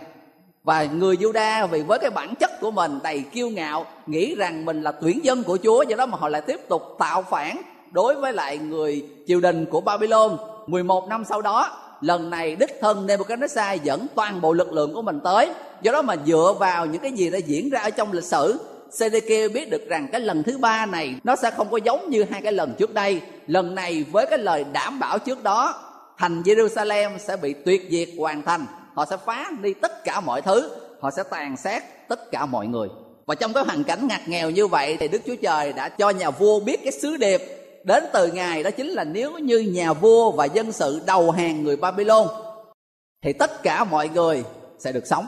và 0.64 0.84
người 0.84 1.16
Juda 1.16 1.68
vì 1.68 1.82
với 1.82 2.00
cái 2.00 2.12
bản 2.12 2.36
chất 2.36 2.52
của 2.62 2.72
mình 2.72 3.00
đầy 3.04 3.24
kiêu 3.32 3.50
ngạo, 3.50 3.86
nghĩ 4.08 4.36
rằng 4.36 4.66
mình 4.66 4.82
là 4.82 4.92
tuyển 4.92 5.26
dân 5.26 5.44
của 5.44 5.58
Chúa, 5.64 5.84
do 5.84 5.96
đó 5.96 6.06
mà 6.06 6.18
họ 6.18 6.30
lại 6.30 6.42
tiếp 6.42 6.60
tục 6.70 6.96
tạo 7.00 7.24
phản 7.24 7.62
đối 7.92 8.16
với 8.16 8.34
lại 8.34 8.58
người 8.58 9.06
triều 9.28 9.40
đình 9.40 9.66
của 9.66 9.82
Babylon. 9.82 10.38
11 10.68 11.10
năm 11.10 11.24
sau 11.30 11.42
đó, 11.42 11.80
lần 12.02 12.30
này 12.30 12.56
đích 12.56 12.78
thân 12.82 13.08
Nebuchadnezzar 13.08 13.78
dẫn 13.84 14.08
toàn 14.16 14.42
bộ 14.42 14.54
lực 14.54 14.74
lượng 14.74 14.94
của 14.94 15.02
mình 15.02 15.20
tới. 15.24 15.50
Do 15.82 15.92
đó 15.92 16.02
mà 16.02 16.16
dựa 16.26 16.56
vào 16.60 16.86
những 16.86 17.02
cái 17.02 17.12
gì 17.12 17.30
đã 17.30 17.38
diễn 17.38 17.70
ra 17.70 17.80
ở 17.80 17.90
trong 17.90 18.12
lịch 18.12 18.24
sử 18.24 18.60
Cedek 19.00 19.54
biết 19.54 19.70
được 19.70 19.88
rằng 19.88 20.08
cái 20.12 20.22
lần 20.22 20.44
thứ 20.44 20.58
ba 20.58 20.86
này 20.86 21.16
nó 21.24 21.36
sẽ 21.36 21.52
không 21.52 21.68
có 21.72 21.78
giống 21.78 22.10
như 22.10 22.26
hai 22.32 22.42
cái 22.42 22.54
lần 22.54 22.74
trước 22.78 22.94
đây. 22.94 23.22
Lần 23.48 23.76
này 23.76 24.06
với 24.12 24.26
cái 24.26 24.40
lời 24.40 24.66
đảm 24.74 25.00
bảo 25.00 25.20
trước 25.20 25.44
đó, 25.44 25.82
thành 26.18 26.42
Jerusalem 26.42 27.18
sẽ 27.18 27.38
bị 27.38 27.54
tuyệt 27.54 27.88
diệt 27.92 28.10
hoàn 28.18 28.42
thành 28.42 28.66
họ 28.94 29.06
sẽ 29.06 29.18
phá 29.26 29.52
đi 29.62 29.74
tất 29.74 30.04
cả 30.04 30.22
mọi 30.22 30.42
thứ. 30.42 30.72
Họ 31.02 31.12
sẽ 31.12 31.24
tàn 31.24 31.58
sát 31.58 32.08
tất 32.08 32.32
cả 32.32 32.46
mọi 32.46 32.68
người. 32.68 32.90
Và 33.26 33.36
trong 33.36 33.54
cái 33.54 33.64
hoàn 33.64 33.84
cảnh 33.84 34.08
ngặt 34.08 34.22
nghèo 34.28 34.50
như 34.50 34.68
vậy 34.68 34.98
thì 35.00 35.08
đức 35.08 35.22
chúa 35.26 35.36
trời 35.36 35.74
đã 35.74 35.90
cho 35.90 36.10
nhà 36.10 36.30
vua 36.30 36.60
biết 36.60 36.80
cái 36.84 36.92
sứ 36.92 37.18
điệp. 37.18 37.42
Đến 37.84 38.04
từ 38.14 38.28
ngài 38.28 38.64
đó 38.64 38.72
chính 38.72 38.90
là 38.90 39.04
nếu 39.04 39.38
như 39.38 39.60
nhà 39.60 39.94
vua 39.94 40.32
và 40.32 40.46
dân 40.46 40.72
sự 40.72 41.02
đầu 41.06 41.32
hàng 41.32 41.64
người 41.64 41.76
babylon 41.76 42.28
thì 43.24 43.34
tất 43.34 43.64
cả 43.64 43.84
mọi 43.84 44.10
người 44.10 44.44
sẽ 44.80 44.92
được 44.92 45.08
sống. 45.08 45.28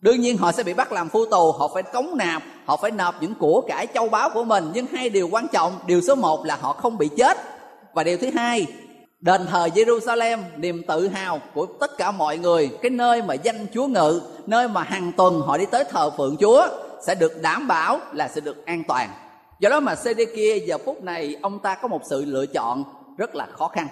Đương 0.00 0.20
nhiên 0.20 0.36
họ 0.36 0.52
sẽ 0.52 0.62
bị 0.62 0.74
bắt 0.74 0.92
làm 0.92 1.08
phu 1.08 1.26
tù, 1.26 1.52
họ 1.52 1.70
phải 1.74 1.82
cống 1.82 2.16
nạp, 2.16 2.42
họ 2.64 2.76
phải 2.76 2.90
nộp 2.90 3.14
những 3.20 3.34
của 3.34 3.60
cải 3.68 3.86
châu 3.94 4.08
báu 4.08 4.30
của 4.34 4.44
mình. 4.44 4.70
Nhưng 4.74 4.86
hai 4.86 5.08
điều 5.08 5.28
quan 5.28 5.48
trọng, 5.48 5.72
điều 5.86 6.00
số 6.00 6.14
một 6.14 6.46
là 6.46 6.56
họ 6.60 6.72
không 6.72 6.98
bị 6.98 7.08
chết. 7.16 7.38
Và 7.94 8.04
điều 8.04 8.18
thứ 8.18 8.30
hai 8.34 8.66
đền 9.22 9.46
thờ 9.46 9.68
Jerusalem, 9.74 10.38
niềm 10.56 10.82
tự 10.88 11.08
hào 11.08 11.40
của 11.54 11.66
tất 11.66 11.98
cả 11.98 12.10
mọi 12.10 12.38
người. 12.38 12.70
Cái 12.82 12.90
nơi 12.90 13.22
mà 13.22 13.34
danh 13.34 13.66
Chúa 13.74 13.86
ngự, 13.86 14.22
nơi 14.46 14.68
mà 14.68 14.82
hàng 14.82 15.12
tuần 15.16 15.40
họ 15.40 15.58
đi 15.58 15.66
tới 15.70 15.84
thờ 15.90 16.10
phượng 16.10 16.36
Chúa, 16.40 16.66
sẽ 17.06 17.14
được 17.14 17.42
đảm 17.42 17.68
bảo 17.68 18.00
là 18.12 18.28
sẽ 18.28 18.40
được 18.40 18.66
an 18.66 18.82
toàn. 18.88 19.10
Do 19.60 19.70
đó 19.70 19.80
mà 19.80 19.94
CD 19.94 20.20
kia 20.36 20.58
giờ 20.66 20.78
phút 20.84 21.02
này, 21.02 21.36
ông 21.42 21.58
ta 21.58 21.74
có 21.74 21.88
một 21.88 22.00
sự 22.10 22.24
lựa 22.24 22.46
chọn 22.46 22.84
rất 23.16 23.34
là 23.34 23.46
khó 23.52 23.68
khăn. 23.68 23.86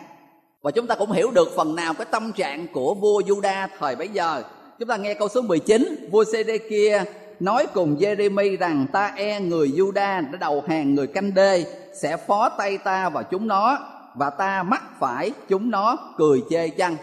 Và 0.63 0.71
chúng 0.71 0.87
ta 0.87 0.95
cũng 0.95 1.13
hiểu 1.13 1.31
được 1.31 1.49
phần 1.57 1.75
nào 1.75 1.95
cái 1.95 2.07
tâm 2.11 2.33
trạng 2.33 2.67
của 2.73 2.95
vua 2.95 3.21
Juda 3.21 3.69
thời 3.79 3.97
bấy 3.97 4.09
giờ. 4.09 4.43
Chúng 4.79 4.89
ta 4.89 4.97
nghe 4.97 5.15
câu 5.15 5.29
số 5.29 5.43
19 5.43 6.09
vua 6.11 6.25
CD 6.25 6.51
kia 6.71 7.05
nói 7.41 7.67
cùng 7.75 7.97
Jeremy 7.97 8.59
rằng, 8.59 8.87
ta 8.93 9.13
e 9.17 9.41
người 9.41 9.69
Juda 9.69 10.31
đã 10.31 10.39
đầu 10.41 10.65
hàng 10.69 10.95
người 10.95 11.07
canh 11.07 11.35
đê, 11.35 11.65
sẽ 11.95 12.17
phó 12.17 12.49
tay 12.49 12.79
ta 12.79 13.09
vào 13.09 13.23
chúng 13.23 13.49
nó 13.49 13.79
và 14.15 14.31
ta 14.31 14.63
mắc 14.63 14.83
phải 14.99 15.33
chúng 15.49 15.71
nó, 15.71 15.97
cười 16.19 16.43
chê 16.51 16.69
chăng? 16.69 16.97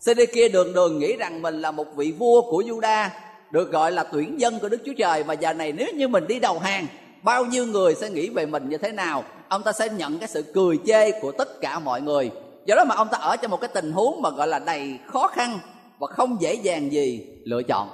Sê-đê-kia 0.00 0.48
đường 0.48 0.72
đường 0.72 0.98
nghĩ 0.98 1.16
rằng 1.16 1.42
mình 1.42 1.60
là 1.60 1.70
một 1.70 1.96
vị 1.96 2.14
vua 2.18 2.42
của 2.42 2.62
Juda, 2.62 3.08
được 3.50 3.72
gọi 3.72 3.92
là 3.92 4.04
tuyển 4.04 4.40
dân 4.40 4.58
của 4.58 4.68
Đức 4.68 4.78
Chúa 4.86 4.92
Trời. 4.98 5.24
Mà 5.24 5.34
giờ 5.34 5.52
này 5.52 5.72
nếu 5.72 5.88
như 5.94 6.08
mình 6.08 6.26
đi 6.26 6.38
đầu 6.38 6.58
hàng, 6.58 6.86
bao 7.22 7.44
nhiêu 7.44 7.66
người 7.66 7.94
sẽ 7.94 8.10
nghĩ 8.10 8.28
về 8.28 8.46
mình 8.46 8.68
như 8.68 8.78
thế 8.78 8.92
nào? 8.92 9.24
Ông 9.48 9.62
ta 9.62 9.72
sẽ 9.72 9.88
nhận 9.88 10.18
cái 10.18 10.28
sự 10.28 10.42
cười 10.54 10.78
chê 10.86 11.20
của 11.20 11.32
tất 11.32 11.60
cả 11.60 11.78
mọi 11.78 12.00
người. 12.00 12.30
Do 12.66 12.74
đó 12.76 12.84
mà 12.84 12.94
ông 12.94 13.08
ta 13.12 13.18
ở 13.18 13.36
trong 13.36 13.50
một 13.50 13.60
cái 13.60 13.70
tình 13.74 13.92
huống 13.92 14.22
mà 14.22 14.30
gọi 14.30 14.48
là 14.48 14.58
đầy 14.58 14.98
khó 15.06 15.28
khăn 15.28 15.58
và 15.98 16.06
không 16.06 16.36
dễ 16.40 16.54
dàng 16.54 16.92
gì 16.92 17.26
lựa 17.44 17.62
chọn. 17.62 17.88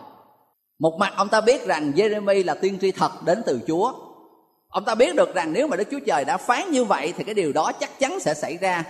Một 0.78 0.97
mặt 0.99 1.12
ông 1.16 1.28
ta 1.28 1.40
biết 1.40 1.66
rằng 1.66 1.92
Jeremy 1.97 2.45
là 2.45 2.54
tiên 2.54 2.78
tri 2.81 2.90
thật 2.92 3.11
đến 3.25 3.42
từ 3.47 3.61
Chúa 3.66 3.92
ông 4.73 4.85
ta 4.85 4.95
biết 4.95 5.17
được 5.17 5.35
rằng 5.35 5.52
nếu 5.52 5.67
mà 5.67 5.76
đức 5.76 5.88
chúa 5.91 5.99
trời 6.07 6.25
đã 6.25 6.37
phán 6.37 6.71
như 6.71 6.85
vậy 6.85 7.12
thì 7.17 7.25
cái 7.25 7.35
điều 7.35 7.52
đó 7.52 7.73
chắc 7.81 7.99
chắn 7.99 8.21
sẽ 8.21 8.35
xảy 8.35 8.57
ra. 8.57 8.85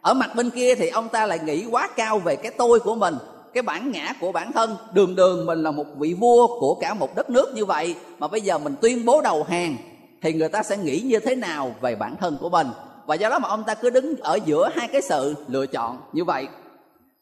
Ở 0.00 0.14
mặt 0.14 0.30
bên 0.36 0.50
kia 0.50 0.74
thì 0.74 0.88
ông 0.88 1.08
ta 1.08 1.26
lại 1.26 1.38
nghĩ 1.44 1.64
quá 1.70 1.88
cao 1.96 2.18
về 2.18 2.36
cái 2.36 2.52
tôi 2.58 2.80
của 2.80 2.94
mình, 2.94 3.14
cái 3.54 3.62
bản 3.62 3.92
ngã 3.92 4.14
của 4.20 4.32
bản 4.32 4.52
thân. 4.52 4.76
Đường 4.92 5.14
đường 5.14 5.46
mình 5.46 5.62
là 5.62 5.70
một 5.70 5.84
vị 5.98 6.14
vua 6.14 6.60
của 6.60 6.74
cả 6.74 6.94
một 6.94 7.16
đất 7.16 7.30
nước 7.30 7.54
như 7.54 7.64
vậy, 7.64 7.94
mà 8.18 8.28
bây 8.28 8.40
giờ 8.40 8.58
mình 8.58 8.74
tuyên 8.80 9.04
bố 9.04 9.20
đầu 9.20 9.44
hàng 9.48 9.76
thì 10.22 10.32
người 10.32 10.48
ta 10.48 10.62
sẽ 10.62 10.76
nghĩ 10.76 11.00
như 11.00 11.18
thế 11.18 11.34
nào 11.34 11.74
về 11.80 11.94
bản 11.94 12.14
thân 12.20 12.36
của 12.40 12.48
mình? 12.48 12.66
Và 13.06 13.14
do 13.14 13.28
đó 13.28 13.38
mà 13.38 13.48
ông 13.48 13.64
ta 13.64 13.74
cứ 13.74 13.90
đứng 13.90 14.16
ở 14.16 14.38
giữa 14.44 14.70
hai 14.74 14.88
cái 14.88 15.02
sự 15.02 15.34
lựa 15.48 15.66
chọn 15.66 15.98
như 16.12 16.24
vậy. 16.24 16.46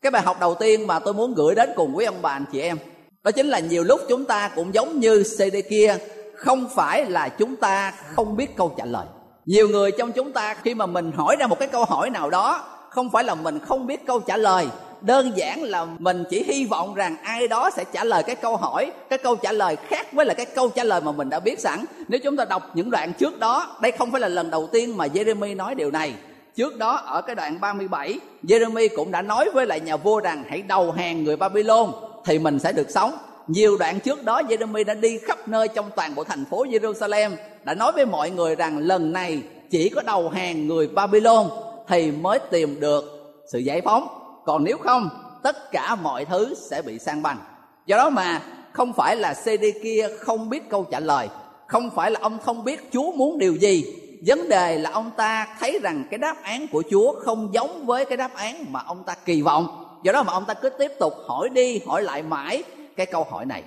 Cái 0.03 0.11
bài 0.11 0.23
học 0.23 0.37
đầu 0.41 0.55
tiên 0.55 0.87
mà 0.87 0.99
tôi 0.99 1.15
muốn 1.15 1.35
gửi 1.35 1.55
đến 1.55 1.71
cùng 1.77 1.97
quý 1.97 2.05
ông 2.05 2.23
bà 2.23 2.31
anh 2.31 2.45
chị 2.53 2.61
em, 2.61 2.79
đó 3.23 3.31
chính 3.31 3.47
là 3.47 3.59
nhiều 3.59 3.85
lúc 3.85 4.01
chúng 4.09 4.25
ta 4.25 4.49
cũng 4.49 4.75
giống 4.75 5.01
như 5.01 5.23
CD 5.23 5.57
kia 5.71 5.99
không 6.37 6.69
phải 6.75 7.05
là 7.05 7.29
chúng 7.29 7.57
ta 7.57 7.93
không 8.15 8.37
biết 8.37 8.57
câu 8.57 8.75
trả 8.79 8.85
lời. 8.85 9.07
Nhiều 9.47 9.69
người 9.69 9.91
trong 9.99 10.13
chúng 10.13 10.33
ta 10.33 10.55
khi 10.55 10.75
mà 10.75 10.87
mình 10.87 11.13
hỏi 11.13 11.37
ra 11.39 11.47
một 11.47 11.59
cái 11.59 11.69
câu 11.69 11.85
hỏi 11.85 12.11
nào 12.11 12.31
đó, 12.31 12.65
không 12.91 13.11
phải 13.11 13.25
là 13.25 13.35
mình 13.35 13.59
không 13.59 13.87
biết 13.87 14.07
câu 14.07 14.21
trả 14.21 14.37
lời, 14.37 14.67
đơn 15.01 15.33
giản 15.37 15.63
là 15.63 15.87
mình 15.99 16.25
chỉ 16.31 16.45
hy 16.45 16.65
vọng 16.65 16.95
rằng 16.95 17.17
ai 17.23 17.49
đó 17.49 17.71
sẽ 17.77 17.85
trả 17.93 18.05
lời 18.05 18.23
cái 18.23 18.37
câu 18.37 18.57
hỏi, 18.57 18.93
cái 19.11 19.19
câu 19.19 19.37
trả 19.37 19.53
lời 19.53 19.77
khác 19.77 20.13
với 20.13 20.27
là 20.27 20.35
cái 20.35 20.47
câu 20.47 20.69
trả 20.69 20.85
lời 20.85 21.01
mà 21.01 21.13
mình 21.13 21.31
đã 21.31 21.41
biết 21.41 21.61
sẵn. 21.61 21.85
Nếu 22.09 22.21
chúng 22.25 22.37
ta 22.37 22.45
đọc 22.45 22.63
những 22.75 22.91
đoạn 22.91 23.13
trước 23.13 23.39
đó, 23.39 23.77
đây 23.81 23.93
không 23.93 24.13
phải 24.13 24.21
là 24.21 24.29
lần 24.29 24.51
đầu 24.51 24.69
tiên 24.73 24.97
mà 24.97 25.07
Jeremy 25.07 25.57
nói 25.57 25.75
điều 25.75 25.91
này. 25.91 26.15
Trước 26.57 26.79
đó, 26.79 26.97
ở 26.97 27.23
cái 27.23 27.35
đoạn 27.35 27.61
37 27.61 28.21
Jeremy 28.43 28.89
cũng 28.97 29.11
đã 29.11 29.23
nói 29.23 29.51
với 29.55 29.67
lại 29.67 29.81
nhà 29.81 29.97
vua 29.97 30.21
rằng, 30.21 30.45
hãy 30.49 30.63
đầu 30.63 30.93
hàng 30.93 31.25
người 31.25 31.37
Babylon 31.37 31.93
thì 32.25 32.39
mình 32.39 32.59
sẽ 32.59 32.73
được 32.73 32.91
sống 32.91 33.13
nhiều 33.49 33.77
đoạn 33.79 34.01
trước 34.01 34.25
đó 34.25 34.43
Jeremy 34.49 34.85
đã 34.85 34.95
đi 34.95 35.19
khắp 35.19 35.49
nơi 35.49 35.69
trong 35.69 35.91
toàn 35.97 36.15
bộ 36.15 36.25
thành 36.25 36.45
phố 36.51 36.65
Jerusalem 36.65 37.31
đã 37.65 37.75
nói 37.75 37.93
với 37.93 38.07
mọi 38.07 38.31
người 38.31 38.57
rằng 38.57 38.79
lần 38.79 39.13
này 39.13 39.43
chỉ 39.71 39.89
có 39.89 40.03
đầu 40.03 40.29
hàng 40.29 40.67
người 40.67 40.89
Babylon 40.89 41.49
thì 41.89 42.11
mới 42.11 42.39
tìm 42.51 42.81
được 42.81 43.05
sự 43.53 43.59
giải 43.59 43.81
phóng. 43.81 44.09
Còn 44.45 44.65
nếu 44.65 44.79
không, 44.79 45.09
tất 45.43 45.73
cả 45.73 45.95
mọi 45.95 46.25
thứ 46.25 46.55
sẽ 46.71 46.83
bị 46.83 46.99
sang 46.99 47.23
bằng. 47.23 47.39
Do 47.87 47.97
đó 47.97 48.11
mà, 48.11 48.43
không 48.73 48.93
phải 48.93 49.17
là 49.17 49.35
CD 49.35 49.65
kia 49.83 50.09
không 50.21 50.51
biết 50.51 50.71
câu 50.71 50.85
trả 50.91 51.01
lời, 51.01 51.29
không 51.67 51.91
phải 51.91 52.11
là 52.11 52.21
ông 52.23 52.39
không 52.39 52.65
biết 52.65 52.91
Chúa 52.93 53.13
muốn 53.13 53.39
điều 53.39 53.55
gì. 53.55 53.85
Vấn 54.27 54.49
đề 54.49 54.79
là 54.79 54.91
ông 54.91 55.11
ta 55.17 55.57
thấy 55.61 55.79
rằng 55.83 56.05
cái 56.11 56.19
đáp 56.19 56.37
án 56.43 56.67
của 56.69 56.83
Chúa 56.91 57.21
không 57.21 57.55
giống 57.55 57.87
với 57.87 58.05
cái 58.05 58.17
đáp 58.17 58.35
án 58.35 58.65
mà 58.69 58.81
ông 58.87 59.03
ta 59.07 59.15
kỳ 59.25 59.43
vọng. 59.43 59.85
Do 60.03 60.13
đó 60.13 60.23
mà 60.23 60.33
ông 60.33 60.45
ta 60.45 60.55
cứ 60.55 60.71
tiếp 60.71 60.93
tục 60.99 61.13
hỏi 61.29 61.49
đi, 61.49 61.81
hỏi 61.87 62.03
lại 62.03 62.23
mãi 62.23 62.63
cái 62.97 63.07
câu 63.07 63.25
hỏi 63.31 63.47
này. 63.47 63.63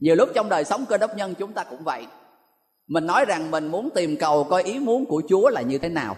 Nhiều 0.00 0.14
lúc 0.14 0.28
trong 0.34 0.48
đời 0.48 0.64
sống 0.64 0.84
cơ 0.88 0.98
đốc 0.98 1.16
nhân 1.16 1.34
chúng 1.38 1.52
ta 1.52 1.64
cũng 1.64 1.84
vậy. 1.84 2.06
Mình 2.86 3.06
nói 3.06 3.24
rằng 3.24 3.50
mình 3.50 3.66
muốn 3.66 3.90
tìm 3.94 4.16
cầu 4.16 4.44
coi 4.44 4.62
ý 4.62 4.78
muốn 4.78 5.06
của 5.06 5.22
chúa 5.28 5.48
là 5.48 5.60
như 5.60 5.78
thế 5.78 5.88
nào. 5.88 6.16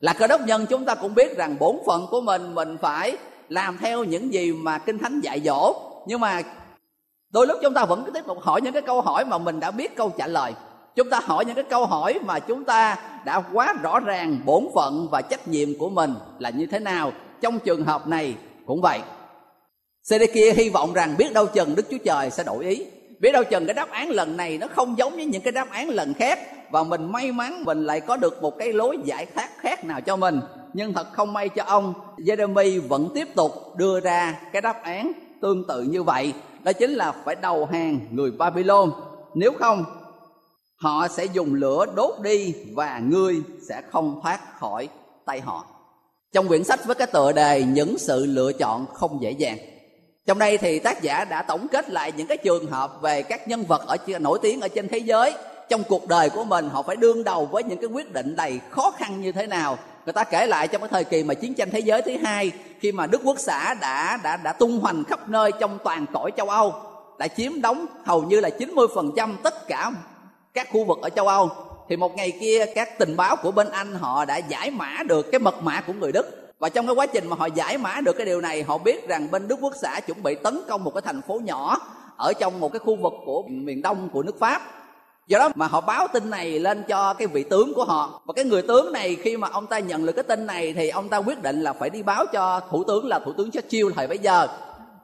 Là 0.00 0.12
cơ 0.12 0.26
đốc 0.26 0.40
nhân 0.40 0.66
chúng 0.66 0.84
ta 0.84 0.94
cũng 0.94 1.14
biết 1.14 1.36
rằng 1.36 1.56
bổn 1.58 1.76
phận 1.86 2.06
của 2.10 2.20
mình 2.20 2.54
mình 2.54 2.76
phải 2.80 3.16
làm 3.48 3.78
theo 3.78 4.04
những 4.04 4.32
gì 4.32 4.52
mà 4.52 4.78
kinh 4.78 4.98
thánh 4.98 5.20
dạy 5.20 5.40
dỗ. 5.40 5.74
Nhưng 6.06 6.20
mà 6.20 6.42
đôi 7.30 7.46
lúc 7.46 7.58
chúng 7.62 7.74
ta 7.74 7.84
vẫn 7.84 8.02
cứ 8.04 8.10
tiếp 8.10 8.24
tục 8.26 8.38
hỏi 8.40 8.60
những 8.60 8.72
cái 8.72 8.82
câu 8.82 9.00
hỏi 9.00 9.24
mà 9.24 9.38
mình 9.38 9.60
đã 9.60 9.70
biết 9.70 9.96
câu 9.96 10.12
trả 10.18 10.26
lời. 10.26 10.54
Chúng 10.94 11.10
ta 11.10 11.20
hỏi 11.20 11.44
những 11.44 11.54
cái 11.54 11.64
câu 11.64 11.86
hỏi 11.86 12.18
mà 12.24 12.38
chúng 12.38 12.64
ta 12.64 12.96
đã 13.24 13.42
quá 13.52 13.74
rõ 13.82 14.00
ràng 14.00 14.38
bổn 14.44 14.68
phận 14.74 15.08
và 15.10 15.22
trách 15.22 15.48
nhiệm 15.48 15.78
của 15.78 15.90
mình 15.90 16.14
là 16.38 16.50
như 16.50 16.66
thế 16.66 16.78
nào. 16.78 17.12
Trong 17.40 17.58
trường 17.58 17.84
hợp 17.84 18.06
này 18.06 18.34
cũng 18.66 18.80
vậy. 18.80 19.00
Sedekia 20.02 20.52
hy 20.52 20.68
vọng 20.68 20.92
rằng 20.92 21.14
biết 21.18 21.32
đâu 21.32 21.46
chừng 21.46 21.74
Đức 21.76 21.86
Chúa 21.90 21.98
Trời 22.04 22.30
sẽ 22.30 22.44
đổi 22.44 22.64
ý. 22.64 22.86
Biết 23.20 23.32
đâu 23.32 23.44
chừng 23.44 23.66
cái 23.66 23.74
đáp 23.74 23.90
án 23.90 24.10
lần 24.10 24.36
này 24.36 24.58
nó 24.58 24.66
không 24.74 24.98
giống 24.98 25.14
với 25.14 25.24
những 25.24 25.42
cái 25.42 25.52
đáp 25.52 25.70
án 25.70 25.88
lần 25.88 26.14
khác 26.14 26.38
và 26.70 26.82
mình 26.82 27.12
may 27.12 27.32
mắn 27.32 27.64
mình 27.64 27.84
lại 27.84 28.00
có 28.00 28.16
được 28.16 28.42
một 28.42 28.58
cái 28.58 28.72
lối 28.72 28.98
giải 29.04 29.26
thoát 29.26 29.48
khác 29.58 29.84
nào 29.84 30.00
cho 30.00 30.16
mình. 30.16 30.40
Nhưng 30.72 30.92
thật 30.92 31.06
không 31.12 31.32
may 31.32 31.48
cho 31.48 31.64
ông 31.64 31.94
Jeremy 32.16 32.88
vẫn 32.88 33.08
tiếp 33.14 33.28
tục 33.34 33.76
đưa 33.76 34.00
ra 34.00 34.40
cái 34.52 34.62
đáp 34.62 34.82
án 34.82 35.12
tương 35.42 35.66
tự 35.68 35.82
như 35.82 36.02
vậy. 36.02 36.32
Đó 36.62 36.72
chính 36.72 36.90
là 36.90 37.12
phải 37.24 37.34
đầu 37.34 37.66
hàng 37.66 38.00
người 38.10 38.30
Babylon 38.30 38.92
nếu 39.34 39.52
không, 39.58 39.84
họ 40.76 41.08
sẽ 41.08 41.24
dùng 41.24 41.54
lửa 41.54 41.86
đốt 41.94 42.14
đi 42.22 42.54
và 42.74 43.00
ngươi 43.04 43.42
sẽ 43.68 43.82
không 43.90 44.20
thoát 44.22 44.58
khỏi 44.58 44.88
tay 45.26 45.40
họ. 45.40 45.66
Trong 46.32 46.48
quyển 46.48 46.64
sách 46.64 46.86
với 46.86 46.94
cái 46.94 47.06
tựa 47.06 47.32
đề, 47.32 47.62
những 47.62 47.98
sự 47.98 48.26
lựa 48.26 48.52
chọn 48.52 48.86
không 48.94 49.18
dễ 49.22 49.30
dàng 49.30 49.58
trong 50.26 50.38
đây 50.38 50.58
thì 50.58 50.78
tác 50.78 51.02
giả 51.02 51.24
đã 51.24 51.42
tổng 51.42 51.66
kết 51.68 51.90
lại 51.90 52.12
những 52.16 52.26
cái 52.26 52.36
trường 52.36 52.66
hợp 52.66 53.02
về 53.02 53.22
các 53.22 53.48
nhân 53.48 53.64
vật 53.64 53.82
ở 53.86 53.96
nổi 54.20 54.38
tiếng 54.42 54.60
ở 54.60 54.68
trên 54.68 54.88
thế 54.88 54.98
giới. 54.98 55.34
Trong 55.68 55.82
cuộc 55.88 56.08
đời 56.08 56.30
của 56.30 56.44
mình, 56.44 56.68
họ 56.68 56.82
phải 56.82 56.96
đương 56.96 57.24
đầu 57.24 57.46
với 57.46 57.62
những 57.62 57.78
cái 57.78 57.86
quyết 57.86 58.12
định 58.12 58.36
đầy 58.36 58.60
khó 58.70 58.90
khăn 58.90 59.20
như 59.20 59.32
thế 59.32 59.46
nào. 59.46 59.78
Người 60.06 60.12
ta 60.12 60.24
kể 60.24 60.46
lại 60.46 60.68
trong 60.68 60.80
cái 60.80 60.88
thời 60.92 61.04
kỳ 61.04 61.24
mà 61.24 61.34
chiến 61.34 61.54
tranh 61.54 61.70
thế 61.70 61.78
giới 61.78 62.02
thứ 62.02 62.16
hai, 62.24 62.52
khi 62.80 62.92
mà 62.92 63.06
đức 63.06 63.20
quốc 63.24 63.38
xã 63.38 63.74
đã 63.74 64.18
đã 64.22 64.36
đã 64.36 64.52
tung 64.52 64.80
hoành 64.80 65.04
khắp 65.04 65.28
nơi 65.28 65.50
trong 65.60 65.78
toàn 65.84 66.06
cõi 66.12 66.30
châu 66.36 66.48
âu, 66.48 66.74
đã 67.18 67.28
chiếm 67.28 67.60
đóng 67.60 67.86
hầu 68.04 68.22
như 68.22 68.40
là 68.40 68.48
90% 68.58 69.36
tất 69.42 69.68
cả 69.68 69.90
các 70.54 70.68
khu 70.72 70.84
vực 70.84 70.98
ở 71.02 71.10
châu 71.10 71.28
âu. 71.28 71.50
Thì 71.88 71.96
một 71.96 72.16
ngày 72.16 72.32
kia, 72.40 72.66
các 72.74 72.98
tình 72.98 73.16
báo 73.16 73.36
của 73.36 73.52
bên 73.52 73.70
anh 73.70 73.94
họ 73.94 74.24
đã 74.24 74.36
giải 74.36 74.70
mã 74.70 74.96
được 75.06 75.30
cái 75.32 75.38
mật 75.38 75.62
mã 75.62 75.80
của 75.80 75.92
người 75.92 76.12
đức 76.12 76.41
và 76.62 76.68
trong 76.68 76.86
cái 76.86 76.94
quá 76.94 77.06
trình 77.06 77.28
mà 77.28 77.36
họ 77.36 77.46
giải 77.46 77.78
mã 77.78 78.00
được 78.00 78.12
cái 78.12 78.26
điều 78.26 78.40
này, 78.40 78.62
họ 78.62 78.78
biết 78.78 79.08
rằng 79.08 79.30
bên 79.30 79.48
đức 79.48 79.58
quốc 79.60 79.72
xã 79.82 80.00
chuẩn 80.00 80.22
bị 80.22 80.34
tấn 80.34 80.60
công 80.68 80.84
một 80.84 80.94
cái 80.94 81.02
thành 81.02 81.22
phố 81.22 81.40
nhỏ 81.44 81.76
ở 82.16 82.32
trong 82.32 82.60
một 82.60 82.72
cái 82.72 82.78
khu 82.78 82.96
vực 82.96 83.12
của 83.26 83.42
miền 83.48 83.82
đông 83.82 84.08
của 84.12 84.22
nước 84.22 84.38
pháp. 84.38 84.62
Do 85.26 85.38
đó 85.38 85.48
mà 85.54 85.66
họ 85.66 85.80
báo 85.80 86.08
tin 86.12 86.30
này 86.30 86.58
lên 86.58 86.82
cho 86.88 87.14
cái 87.14 87.26
vị 87.26 87.42
tướng 87.42 87.74
của 87.74 87.84
họ. 87.84 88.22
Và 88.26 88.32
cái 88.36 88.44
người 88.44 88.62
tướng 88.62 88.92
này, 88.92 89.16
khi 89.22 89.36
mà 89.36 89.48
ông 89.52 89.66
ta 89.66 89.78
nhận 89.78 90.06
được 90.06 90.12
cái 90.12 90.22
tin 90.22 90.46
này, 90.46 90.72
thì 90.72 90.88
ông 90.88 91.08
ta 91.08 91.16
quyết 91.16 91.42
định 91.42 91.62
là 91.62 91.72
phải 91.72 91.90
đi 91.90 92.02
báo 92.02 92.26
cho 92.26 92.60
thủ 92.70 92.84
tướng 92.84 93.06
là 93.06 93.18
thủ 93.18 93.32
tướng 93.32 93.50
Churchill 93.50 93.90
thời 93.96 94.06
bấy 94.06 94.18
giờ. 94.18 94.46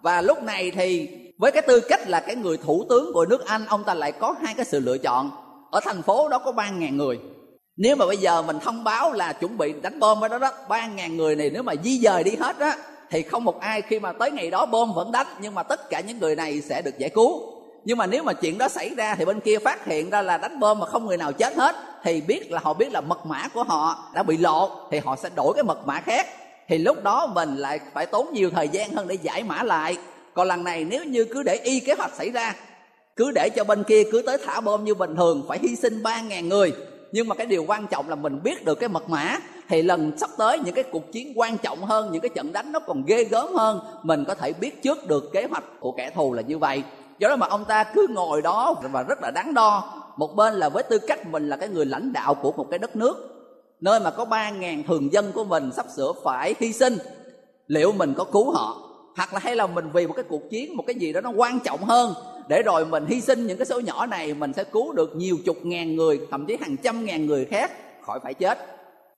Và 0.02 0.20
lúc 0.20 0.42
này 0.42 0.70
thì 0.70 1.08
với 1.38 1.52
cái 1.52 1.62
tư 1.62 1.80
cách 1.80 2.08
là 2.08 2.20
cái 2.20 2.36
người 2.36 2.56
thủ 2.56 2.84
tướng 2.88 3.12
của 3.12 3.26
nước 3.26 3.46
Anh, 3.46 3.66
ông 3.66 3.84
ta 3.84 3.94
lại 3.94 4.12
có 4.12 4.34
hai 4.42 4.54
cái 4.54 4.64
sự 4.64 4.80
lựa 4.80 4.98
chọn. 4.98 5.30
Ở 5.70 5.80
thành 5.84 6.02
phố 6.02 6.28
đó 6.28 6.38
có 6.38 6.52
ba 6.52 6.70
ngàn 6.70 6.96
người 6.96 7.18
nếu 7.78 7.96
mà 7.96 8.06
bây 8.06 8.16
giờ 8.16 8.42
mình 8.42 8.58
thông 8.60 8.84
báo 8.84 9.12
là 9.12 9.32
chuẩn 9.32 9.58
bị 9.58 9.74
đánh 9.82 10.00
bom 10.00 10.24
ở 10.24 10.28
đó 10.28 10.38
đó, 10.38 10.50
ba 10.68 10.86
ngàn 10.86 11.16
người 11.16 11.36
này 11.36 11.50
nếu 11.50 11.62
mà 11.62 11.72
di 11.84 11.98
dời 11.98 12.24
đi 12.24 12.36
hết 12.40 12.58
á, 12.58 12.76
thì 13.10 13.22
không 13.22 13.44
một 13.44 13.60
ai 13.60 13.82
khi 13.82 13.98
mà 13.98 14.12
tới 14.12 14.30
ngày 14.30 14.50
đó 14.50 14.66
bom 14.66 14.92
vẫn 14.94 15.12
đánh, 15.12 15.26
nhưng 15.40 15.54
mà 15.54 15.62
tất 15.62 15.90
cả 15.90 16.00
những 16.00 16.18
người 16.18 16.36
này 16.36 16.60
sẽ 16.60 16.82
được 16.82 16.98
giải 16.98 17.10
cứu. 17.10 17.42
Nhưng 17.84 17.98
mà 17.98 18.06
nếu 18.06 18.22
mà 18.22 18.32
chuyện 18.32 18.58
đó 18.58 18.68
xảy 18.68 18.90
ra 18.96 19.14
thì 19.14 19.24
bên 19.24 19.40
kia 19.40 19.58
phát 19.58 19.86
hiện 19.86 20.10
ra 20.10 20.22
là 20.22 20.38
đánh 20.38 20.60
bom 20.60 20.78
mà 20.78 20.86
không 20.86 21.06
người 21.06 21.16
nào 21.16 21.32
chết 21.32 21.56
hết, 21.56 21.76
thì 22.02 22.20
biết 22.20 22.52
là 22.52 22.60
họ 22.62 22.74
biết 22.74 22.92
là 22.92 23.00
mật 23.00 23.26
mã 23.26 23.48
của 23.54 23.62
họ 23.62 24.10
đã 24.14 24.22
bị 24.22 24.36
lộ 24.36 24.70
thì 24.90 24.98
họ 24.98 25.16
sẽ 25.16 25.28
đổi 25.36 25.54
cái 25.54 25.64
mật 25.64 25.86
mã 25.86 26.00
khác. 26.00 26.26
Thì 26.68 26.78
lúc 26.78 27.02
đó 27.02 27.26
mình 27.34 27.56
lại 27.56 27.80
phải 27.92 28.06
tốn 28.06 28.32
nhiều 28.32 28.50
thời 28.50 28.68
gian 28.68 28.92
hơn 28.92 29.08
để 29.08 29.18
giải 29.22 29.42
mã 29.42 29.62
lại. 29.62 29.96
Còn 30.34 30.48
lần 30.48 30.64
này 30.64 30.84
nếu 30.84 31.04
như 31.04 31.24
cứ 31.24 31.42
để 31.42 31.54
y 31.54 31.80
kế 31.80 31.94
hoạch 31.94 32.14
xảy 32.14 32.30
ra, 32.30 32.54
cứ 33.16 33.30
để 33.34 33.48
cho 33.56 33.64
bên 33.64 33.84
kia 33.84 34.02
cứ 34.12 34.22
tới 34.26 34.38
thả 34.46 34.60
bom 34.60 34.84
như 34.84 34.94
bình 34.94 35.16
thường, 35.16 35.44
phải 35.48 35.58
hy 35.62 35.76
sinh 35.76 36.02
ba 36.02 36.20
ngàn 36.20 36.48
người 36.48 36.72
nhưng 37.12 37.28
mà 37.28 37.34
cái 37.34 37.46
điều 37.46 37.64
quan 37.66 37.86
trọng 37.86 38.08
là 38.08 38.14
mình 38.14 38.40
biết 38.42 38.64
được 38.64 38.74
cái 38.74 38.88
mật 38.88 39.08
mã, 39.08 39.38
thì 39.68 39.82
lần 39.82 40.18
sắp 40.18 40.30
tới 40.38 40.58
những 40.58 40.74
cái 40.74 40.84
cuộc 40.84 41.12
chiến 41.12 41.32
quan 41.36 41.58
trọng 41.58 41.84
hơn, 41.84 42.12
những 42.12 42.20
cái 42.20 42.28
trận 42.28 42.52
đánh 42.52 42.72
nó 42.72 42.80
còn 42.80 43.04
ghê 43.06 43.24
gớm 43.24 43.54
hơn, 43.54 43.80
mình 44.02 44.24
có 44.24 44.34
thể 44.34 44.52
biết 44.52 44.82
trước 44.82 45.08
được 45.08 45.30
kế 45.32 45.46
hoạch 45.50 45.64
của 45.80 45.92
kẻ 45.92 46.10
thù 46.14 46.32
là 46.32 46.42
như 46.42 46.58
vậy. 46.58 46.82
Do 47.18 47.28
đó 47.28 47.36
mà 47.36 47.46
ông 47.46 47.64
ta 47.64 47.84
cứ 47.84 48.06
ngồi 48.10 48.42
đó 48.42 48.74
và 48.92 49.02
rất 49.02 49.18
là 49.22 49.30
đáng 49.30 49.54
đo. 49.54 49.94
Một 50.16 50.36
bên 50.36 50.54
là 50.54 50.68
với 50.68 50.82
tư 50.82 50.98
cách 50.98 51.26
mình 51.26 51.48
là 51.48 51.56
cái 51.56 51.68
người 51.68 51.84
lãnh 51.86 52.12
đạo 52.12 52.34
của 52.34 52.52
một 52.52 52.66
cái 52.70 52.78
đất 52.78 52.96
nước, 52.96 53.16
nơi 53.80 54.00
mà 54.00 54.10
có 54.10 54.24
ba 54.24 54.50
ngàn 54.50 54.82
thường 54.82 55.12
dân 55.12 55.32
của 55.32 55.44
mình 55.44 55.70
sắp 55.72 55.86
sửa 55.96 56.12
phải 56.24 56.54
hy 56.60 56.72
sinh, 56.72 56.98
liệu 57.66 57.92
mình 57.92 58.14
có 58.16 58.24
cứu 58.24 58.50
họ? 58.50 58.87
Hoặc 59.18 59.34
là 59.34 59.40
hay 59.40 59.56
là 59.56 59.66
mình 59.66 59.90
vì 59.92 60.06
một 60.06 60.12
cái 60.16 60.24
cuộc 60.28 60.50
chiến, 60.50 60.76
một 60.76 60.84
cái 60.86 60.94
gì 60.94 61.12
đó 61.12 61.20
nó 61.20 61.30
quan 61.30 61.60
trọng 61.60 61.84
hơn, 61.84 62.14
để 62.48 62.62
rồi 62.62 62.86
mình 62.86 63.06
hy 63.06 63.20
sinh 63.20 63.46
những 63.46 63.58
cái 63.58 63.66
số 63.66 63.80
nhỏ 63.80 64.06
này, 64.06 64.34
mình 64.34 64.52
sẽ 64.52 64.64
cứu 64.64 64.92
được 64.92 65.16
nhiều 65.16 65.36
chục 65.44 65.56
ngàn 65.62 65.96
người, 65.96 66.20
thậm 66.30 66.46
chí 66.46 66.56
hàng 66.60 66.76
trăm 66.76 67.04
ngàn 67.04 67.26
người 67.26 67.44
khác 67.44 67.72
khỏi 68.02 68.20
phải 68.22 68.34
chết. 68.34 68.58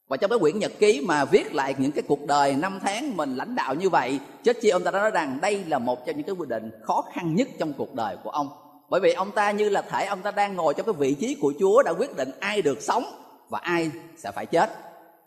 Và 0.09 0.17
trong 0.17 0.31
cái 0.31 0.39
quyển 0.39 0.59
nhật 0.59 0.73
ký 0.79 1.05
mà 1.07 1.25
viết 1.25 1.55
lại 1.55 1.75
những 1.79 1.93
cái 1.93 2.03
cuộc 2.09 2.27
đời 2.27 2.53
năm 2.53 2.79
tháng 2.83 3.17
mình 3.17 3.37
lãnh 3.37 3.55
đạo 3.55 3.75
như 3.75 3.89
vậy, 3.89 4.19
chết 4.45 4.61
chi, 4.61 4.69
ông 4.69 4.85
ta 4.85 4.91
đã 4.91 5.01
nói 5.01 5.11
rằng 5.11 5.39
đây 5.43 5.65
là 5.69 5.79
một 5.79 6.07
trong 6.07 6.17
những 6.17 6.27
cái 6.27 6.35
quyết 6.39 6.49
định 6.49 6.71
khó 6.83 7.05
khăn 7.13 7.35
nhất 7.35 7.49
trong 7.59 7.73
cuộc 7.73 7.95
đời 7.95 8.17
của 8.25 8.31
ông. 8.31 8.49
Bởi 8.91 9.01
vì 9.01 9.13
ông 9.13 9.31
ta 9.31 9.51
như 9.51 9.69
là 9.69 9.83
thể, 9.83 10.07
ông 10.07 10.23
ta 10.23 10.31
đang 10.31 10.57
ngồi 10.57 10.75
trong 10.75 10.87
cái 10.87 10.95
vị 10.99 11.15
trí 11.15 11.35
của 11.35 11.53
chúa 11.61 11.83
đã 11.83 11.93
quyết 11.99 12.17
định 12.17 12.31
ai 12.41 12.63
được 12.63 12.83
sống 12.83 13.05
và 13.49 13.59
ai 13.59 13.91
sẽ 14.17 14.31
phải 14.35 14.47
chết 14.47 14.71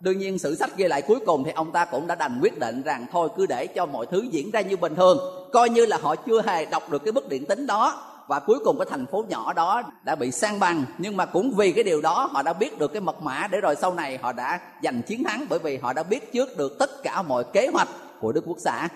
đương 0.03 0.17
nhiên 0.17 0.39
sử 0.39 0.55
sách 0.55 0.77
ghi 0.77 0.87
lại 0.87 1.01
cuối 1.01 1.19
cùng 1.25 1.43
thì 1.43 1.51
ông 1.51 1.71
ta 1.71 1.85
cũng 1.85 2.07
đã 2.07 2.15
đành 2.15 2.39
quyết 2.41 2.59
định 2.59 2.81
rằng 2.81 3.05
thôi 3.11 3.29
cứ 3.37 3.45
để 3.45 3.67
cho 3.67 3.85
mọi 3.85 4.05
thứ 4.05 4.25
diễn 4.31 4.51
ra 4.51 4.61
như 4.61 4.77
bình 4.77 4.95
thường. 4.95 5.17
Coi 5.53 5.69
như 5.69 5.85
là 5.85 5.97
họ 6.01 6.15
chưa 6.15 6.41
hề 6.41 6.65
đọc 6.65 6.91
được 6.91 7.03
cái 7.05 7.11
bức 7.11 7.29
điện 7.29 7.45
tính 7.45 7.67
đó. 7.67 8.09
Và 8.27 8.39
cuối 8.39 8.59
cùng 8.65 8.77
cái 8.79 8.87
thành 8.89 9.05
phố 9.05 9.25
nhỏ 9.29 9.53
đó 9.53 9.83
đã 10.03 10.15
bị 10.15 10.31
sang 10.31 10.59
bằng. 10.59 10.85
Nhưng 10.97 11.17
mà 11.17 11.25
cũng 11.25 11.51
vì 11.51 11.71
cái 11.71 11.83
điều 11.83 12.01
đó 12.01 12.29
họ 12.31 12.43
đã 12.43 12.53
biết 12.53 12.79
được 12.79 12.93
cái 12.93 13.01
mật 13.01 13.21
mã 13.21 13.47
để 13.51 13.61
rồi 13.61 13.75
sau 13.75 13.93
này 13.93 14.17
họ 14.21 14.31
đã 14.31 14.59
giành 14.83 15.01
chiến 15.01 15.23
thắng 15.23 15.45
bởi 15.49 15.59
vì 15.59 15.77
họ 15.77 15.93
đã 15.93 16.03
biết 16.03 16.33
trước 16.33 16.57
được 16.57 16.79
tất 16.79 17.03
cả 17.03 17.21
mọi 17.21 17.43
kế 17.53 17.67
hoạch 17.67 17.89
của 18.19 18.31
đức 18.31 18.43
quốc 18.47 18.57
xã. 18.59 18.87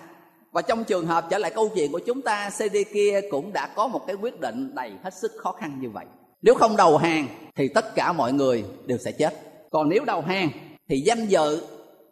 Và 0.52 0.62
trong 0.62 0.84
trường 0.84 1.06
hợp 1.06 1.26
trở 1.30 1.38
lại 1.38 1.50
câu 1.54 1.70
chuyện 1.74 1.92
của 1.92 2.00
chúng 2.06 2.22
ta 2.22 2.50
CD 2.50 2.76
kia 2.94 3.20
cũng 3.30 3.52
đã 3.52 3.66
có 3.66 3.86
một 3.86 4.06
cái 4.06 4.16
quyết 4.16 4.40
định 4.40 4.74
đầy 4.74 4.92
hết 5.02 5.14
sức 5.14 5.32
khó 5.38 5.52
khăn 5.52 5.78
như 5.80 5.90
vậy. 5.90 6.06
Nếu 6.42 6.54
không 6.54 6.76
đầu 6.76 6.96
hàng 6.96 7.26
thì 7.54 7.68
tất 7.68 7.94
cả 7.94 8.12
mọi 8.12 8.32
người 8.32 8.64
đều 8.86 8.98
sẽ 8.98 9.12
chết. 9.12 9.34
Còn 9.70 9.88
nếu 9.88 10.04
đầu 10.04 10.20
hàng 10.20 10.48
thì 10.88 11.00
danh 11.00 11.26
dự 11.26 11.62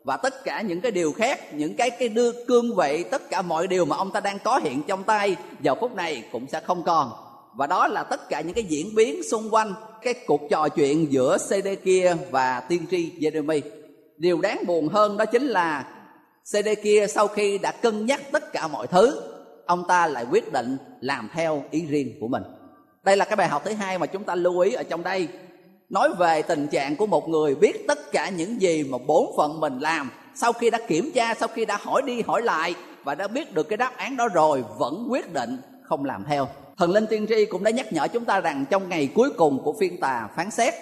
và 0.04 0.16
tất 0.16 0.44
cả 0.44 0.60
những 0.60 0.80
cái 0.80 0.92
điều 0.92 1.12
khác, 1.12 1.54
những 1.54 1.76
cái 1.76 1.90
cái 1.90 2.08
đưa 2.08 2.32
cương 2.46 2.74
vị, 2.76 3.04
tất 3.10 3.30
cả 3.30 3.42
mọi 3.42 3.66
điều 3.66 3.84
mà 3.84 3.96
ông 3.96 4.10
ta 4.10 4.20
đang 4.20 4.38
có 4.44 4.60
hiện 4.64 4.82
trong 4.86 5.04
tay 5.04 5.36
vào 5.58 5.76
phút 5.80 5.94
này 5.94 6.22
cũng 6.32 6.46
sẽ 6.48 6.60
không 6.60 6.82
còn. 6.82 7.12
Và 7.56 7.66
đó 7.66 7.88
là 7.88 8.02
tất 8.02 8.28
cả 8.28 8.40
những 8.40 8.54
cái 8.54 8.64
diễn 8.64 8.94
biến 8.94 9.22
xung 9.30 9.54
quanh 9.54 9.74
cái 10.02 10.14
cuộc 10.26 10.40
trò 10.50 10.68
chuyện 10.68 11.12
giữa 11.12 11.38
CD 11.38 11.68
kia 11.84 12.16
và 12.30 12.60
tiên 12.60 12.86
tri 12.90 13.12
Jeremy. 13.20 13.60
Điều 14.16 14.40
đáng 14.40 14.62
buồn 14.66 14.88
hơn 14.88 15.16
đó 15.16 15.24
chính 15.24 15.46
là 15.46 15.84
CD 16.44 16.68
kia 16.82 17.06
sau 17.08 17.26
khi 17.28 17.58
đã 17.58 17.72
cân 17.72 18.06
nhắc 18.06 18.20
tất 18.32 18.52
cả 18.52 18.68
mọi 18.68 18.86
thứ, 18.86 19.20
ông 19.66 19.84
ta 19.88 20.06
lại 20.06 20.26
quyết 20.30 20.52
định 20.52 20.76
làm 21.00 21.30
theo 21.34 21.64
ý 21.70 21.86
riêng 21.86 22.12
của 22.20 22.28
mình. 22.28 22.42
Đây 23.02 23.16
là 23.16 23.24
cái 23.24 23.36
bài 23.36 23.48
học 23.48 23.62
thứ 23.64 23.72
hai 23.72 23.98
mà 23.98 24.06
chúng 24.06 24.24
ta 24.24 24.34
lưu 24.34 24.58
ý 24.58 24.72
ở 24.72 24.82
trong 24.82 25.02
đây 25.02 25.28
nói 25.88 26.08
về 26.18 26.42
tình 26.42 26.66
trạng 26.68 26.96
của 26.96 27.06
một 27.06 27.28
người 27.28 27.54
biết 27.54 27.84
tất 27.88 28.12
cả 28.12 28.28
những 28.28 28.60
gì 28.60 28.84
mà 28.84 28.98
bốn 29.06 29.34
phận 29.36 29.60
mình 29.60 29.78
làm, 29.78 30.10
sau 30.34 30.52
khi 30.52 30.70
đã 30.70 30.78
kiểm 30.88 31.10
tra, 31.14 31.34
sau 31.34 31.48
khi 31.48 31.64
đã 31.64 31.78
hỏi 31.82 32.02
đi 32.02 32.22
hỏi 32.22 32.42
lại 32.42 32.74
và 33.04 33.14
đã 33.14 33.28
biết 33.28 33.54
được 33.54 33.68
cái 33.68 33.76
đáp 33.76 33.92
án 33.96 34.16
đó 34.16 34.28
rồi, 34.28 34.64
vẫn 34.78 35.06
quyết 35.10 35.32
định 35.32 35.58
không 35.82 36.04
làm 36.04 36.24
theo. 36.28 36.48
Thần 36.78 36.90
linh 36.90 37.06
tiên 37.06 37.26
tri 37.28 37.44
cũng 37.46 37.64
đã 37.64 37.70
nhắc 37.70 37.92
nhở 37.92 38.08
chúng 38.08 38.24
ta 38.24 38.40
rằng 38.40 38.64
trong 38.70 38.88
ngày 38.88 39.08
cuối 39.14 39.30
cùng 39.36 39.62
của 39.64 39.74
phiên 39.80 40.00
tòa 40.00 40.28
phán 40.36 40.50
xét, 40.50 40.74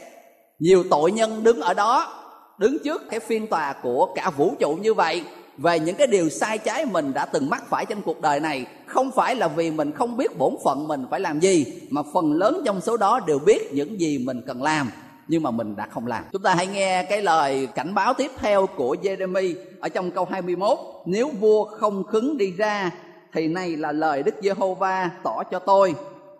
nhiều 0.59 0.85
tội 0.91 1.13
nhân 1.13 1.43
đứng 1.43 1.61
ở 1.61 1.75
đó, 1.75 2.21
đứng 2.59 2.77
trước 2.85 3.03
cái 3.11 3.21
phiên 3.21 3.47
tòa 3.47 3.75
của 3.83 4.09
cả 4.15 4.31
vũ 4.37 4.55
trụ 4.59 4.75
như 4.75 4.95
vậy 4.95 5.25
về 5.59 5.81
những 5.81 5.97
cái 5.97 6.07
điều 6.07 6.29
sai 6.29 6.59
trái 6.59 6.87
mình 6.87 7.13
đã 7.13 7.27
từng 7.27 7.51
mắc 7.51 7.63
phải 7.71 7.87
trong 7.87 8.03
cuộc 8.03 8.21
đời 8.21 8.41
này 8.41 8.67
không 8.87 9.11
phải 9.17 9.35
là 9.35 9.49
vì 9.49 9.71
mình 9.71 9.93
không 9.93 10.17
biết 10.17 10.39
bổn 10.39 10.55
phận 10.65 10.89
mình 10.89 11.07
phải 11.11 11.21
làm 11.21 11.41
gì 11.41 11.67
mà 11.91 12.03
phần 12.15 12.33
lớn 12.33 12.63
trong 12.65 12.81
số 12.81 12.97
đó 12.97 13.21
đều 13.27 13.39
biết 13.39 13.73
những 13.73 14.01
gì 14.01 14.19
mình 14.19 14.43
cần 14.47 14.63
làm 14.63 14.91
nhưng 15.29 15.43
mà 15.43 15.51
mình 15.51 15.77
đã 15.77 15.87
không 15.87 16.07
làm. 16.07 16.25
Chúng 16.33 16.43
ta 16.43 16.55
hãy 16.55 16.67
nghe 16.67 17.03
cái 17.03 17.23
lời 17.23 17.69
cảnh 17.75 17.95
báo 17.95 18.15
tiếp 18.15 18.31
theo 18.39 18.67
của 18.67 18.97
Jeremy 19.03 19.55
ở 19.81 19.89
trong 19.89 20.11
câu 20.11 20.27
21. 20.31 20.79
Nếu 21.07 21.29
vua 21.29 21.65
không 21.65 22.05
khứng 22.05 22.39
đi 22.39 22.53
ra 22.53 22.91
thì 23.33 23.49
này 23.49 23.77
là 23.77 23.93
lời 23.93 24.23
Đức 24.23 24.35
Giê-hô-va 24.43 25.11
tỏ 25.23 25.43
cho 25.51 25.59
tôi. 25.59 25.95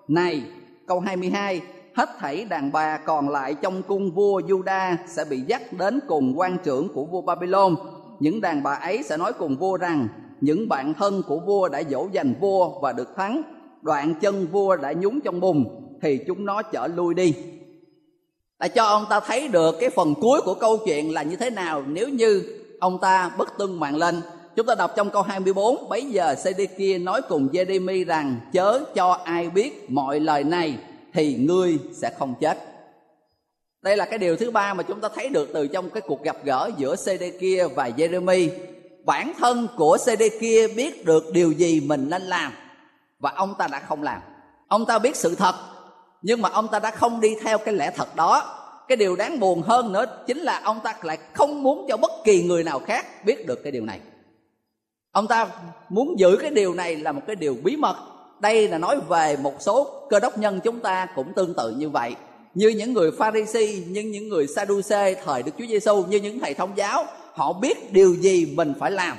Này, 0.09 0.43
câu 0.87 1.01
22, 1.01 1.61
hết 1.95 2.09
thảy 2.19 2.45
đàn 2.45 2.73
bà 2.73 2.97
còn 2.97 3.29
lại 3.29 3.55
trong 3.55 3.83
cung 3.83 4.11
vua 4.11 4.41
Juda 4.41 4.97
sẽ 5.07 5.25
bị 5.25 5.41
dắt 5.41 5.63
đến 5.73 6.01
cùng 6.09 6.39
quan 6.39 6.57
trưởng 6.65 6.89
của 6.95 7.05
vua 7.05 7.21
Babylon. 7.21 7.77
Những 8.21 8.41
đàn 8.41 8.63
bà 8.63 8.73
ấy 8.75 9.03
sẽ 9.03 9.17
nói 9.17 9.33
cùng 9.33 9.57
vua 9.57 9.77
rằng 9.77 10.09
những 10.41 10.69
bạn 10.69 10.95
thân 10.95 11.23
của 11.29 11.41
vua 11.41 11.69
đã 11.69 11.83
dỗ 11.91 12.09
dành 12.13 12.35
vua 12.41 12.81
và 12.81 12.93
được 12.93 13.17
thắng, 13.17 13.43
đoạn 13.83 14.15
chân 14.21 14.47
vua 14.47 14.77
đã 14.77 14.93
nhúng 14.93 15.21
trong 15.21 15.41
bùn 15.41 15.65
thì 16.03 16.21
chúng 16.27 16.47
nó 16.47 16.63
chở 16.63 16.87
lui 16.87 17.15
đi. 17.15 17.35
Đã 18.59 18.69
cho 18.69 18.85
ông 18.85 19.05
ta 19.11 19.21
thấy 19.21 19.49
được 19.49 19.77
cái 19.81 19.91
phần 19.91 20.15
cuối 20.21 20.41
của 20.45 20.55
câu 20.55 20.79
chuyện 20.85 21.15
là 21.15 21.23
như 21.23 21.37
thế 21.37 21.51
nào. 21.51 21.83
Nếu 21.87 22.09
như 22.09 22.43
ông 22.81 22.99
ta 22.99 23.31
bất 23.39 23.59
tuân 23.59 23.81
mạng 23.81 23.97
lên 23.97 24.23
Chúng 24.57 24.67
ta 24.67 24.75
đọc 24.75 24.93
trong 24.97 25.11
câu 25.11 25.23
24 25.23 25.89
Bấy 25.89 26.05
giờ 26.05 26.35
Sê-đê-kia 26.35 26.99
nói 26.99 27.23
cùng 27.29 27.49
Giê-đê-mi 27.53 28.05
rằng 28.05 28.37
Chớ 28.53 28.85
cho 28.95 29.19
ai 29.25 29.51
biết 29.51 29.91
mọi 29.91 30.21
lời 30.21 30.45
này 30.45 30.79
Thì 31.13 31.35
ngươi 31.35 31.79
sẽ 31.93 32.11
không 32.19 32.35
chết. 32.41 32.74
Đây 33.85 33.97
là 33.97 34.05
cái 34.05 34.19
điều 34.19 34.37
thứ 34.37 34.51
ba 34.51 34.75
mà 34.75 34.83
chúng 34.83 35.01
ta 35.01 35.09
thấy 35.15 35.29
được 35.29 35.49
Từ 35.55 35.67
trong 35.67 35.91
cái 35.91 36.01
cuộc 36.01 36.23
gặp 36.23 36.37
gỡ 36.45 36.71
giữa 36.77 36.97
Sê-đê-kia 36.97 37.67
và 37.75 37.89
Jeremy. 37.89 38.49
Bản 39.05 39.33
thân 39.39 39.69
của 39.77 39.99
Sê-đê-kia 40.07 40.69
biết 40.69 41.05
được 41.05 41.25
điều 41.33 41.53
gì 41.53 41.81
mình 41.81 42.11
nên 42.11 42.23
làm 42.23 42.53
Và 43.19 43.33
ông 43.37 43.55
ta 43.59 43.69
đã 43.73 43.81
không 43.81 44.03
làm. 44.03 44.21
Ông 44.69 44.87
ta 44.87 44.99
biết 44.99 45.17
sự 45.17 45.35
thật, 45.35 45.55
Nhưng 46.23 46.43
mà 46.43 46.49
ông 46.49 46.69
ta 46.69 46.79
đã 46.79 46.91
không 46.91 47.21
đi 47.21 47.37
theo 47.43 47.59
cái 47.59 47.75
lẽ 47.75 47.91
thật 47.97 48.17
đó. 48.17 48.61
Cái 48.89 48.97
điều 48.97 49.17
đáng 49.17 49.41
buồn 49.41 49.63
hơn 49.63 49.93
nữa 49.93 50.05
chính 50.27 50.39
là 50.39 50.61
ông 50.65 50.81
ta 50.85 50.95
lại 51.03 51.19
không 51.33 51.63
muốn 51.63 51.87
cho 51.89 51.97
bất 51.97 52.11
kỳ 52.25 52.43
người 52.43 52.65
nào 52.65 52.79
khác 52.87 53.25
biết 53.25 53.47
được 53.47 53.63
cái 53.63 53.73
điều 53.73 53.85
này. 53.85 54.01
Ông 55.13 55.27
ta 55.27 55.47
muốn 55.89 56.19
giữ 56.19 56.37
cái 56.41 56.51
điều 56.51 56.75
này 56.75 56.97
là 56.97 57.13
một 57.13 57.23
cái 57.27 57.37
điều 57.37 57.57
bí 57.65 57.77
mật. 57.77 57.97
Đây 58.41 58.69
là 58.69 58.79
nói 58.79 59.01
về 59.09 59.37
một 59.37 59.55
số 59.61 60.07
cơ 60.11 60.21
đốc 60.21 60.39
nhân 60.39 60.61
chúng 60.65 60.81
ta 60.81 61.07
cũng 61.17 61.33
tương 61.37 61.55
tự 61.55 61.71
như 61.71 61.89
vậy 61.89 62.15
như 62.55 62.69
những 62.69 62.93
người 62.93 63.11
Pharisee, 63.19 63.73
như 63.87 64.01
những 64.01 64.29
người 64.29 64.47
Sadducee 64.47 65.15
thời 65.25 65.43
Đức 65.43 65.53
Chúa 65.59 65.67
Giêsu, 65.67 66.05
như 66.05 66.21
những 66.21 66.41
thầy 66.41 66.55
thông 66.55 66.77
giáo, 66.77 67.07
họ 67.33 67.53
biết 67.53 67.93
điều 67.93 68.15
gì 68.15 68.53
mình 68.55 68.75
phải 68.81 68.91
làm, 68.91 69.17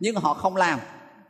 nhưng 0.00 0.16
họ 0.16 0.34
không 0.34 0.56
làm. 0.56 0.78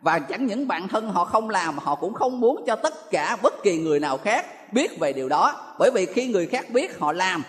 Và 0.00 0.18
chẳng 0.18 0.46
những 0.46 0.68
bản 0.68 0.88
thân 0.88 1.08
họ 1.08 1.24
không 1.24 1.50
làm, 1.50 1.78
họ 1.78 1.94
cũng 1.94 2.14
không 2.14 2.40
muốn 2.40 2.64
cho 2.66 2.76
tất 2.76 3.10
cả 3.10 3.36
bất 3.42 3.62
kỳ 3.62 3.78
người 3.78 4.00
nào 4.00 4.18
khác 4.18 4.72
biết 4.72 5.00
về 5.00 5.12
điều 5.12 5.28
đó. 5.28 5.74
Bởi 5.78 5.90
vì 5.90 6.06
khi 6.06 6.26
người 6.26 6.46
khác 6.46 6.70
biết 6.70 6.98
họ 6.98 7.12
làm, 7.12 7.42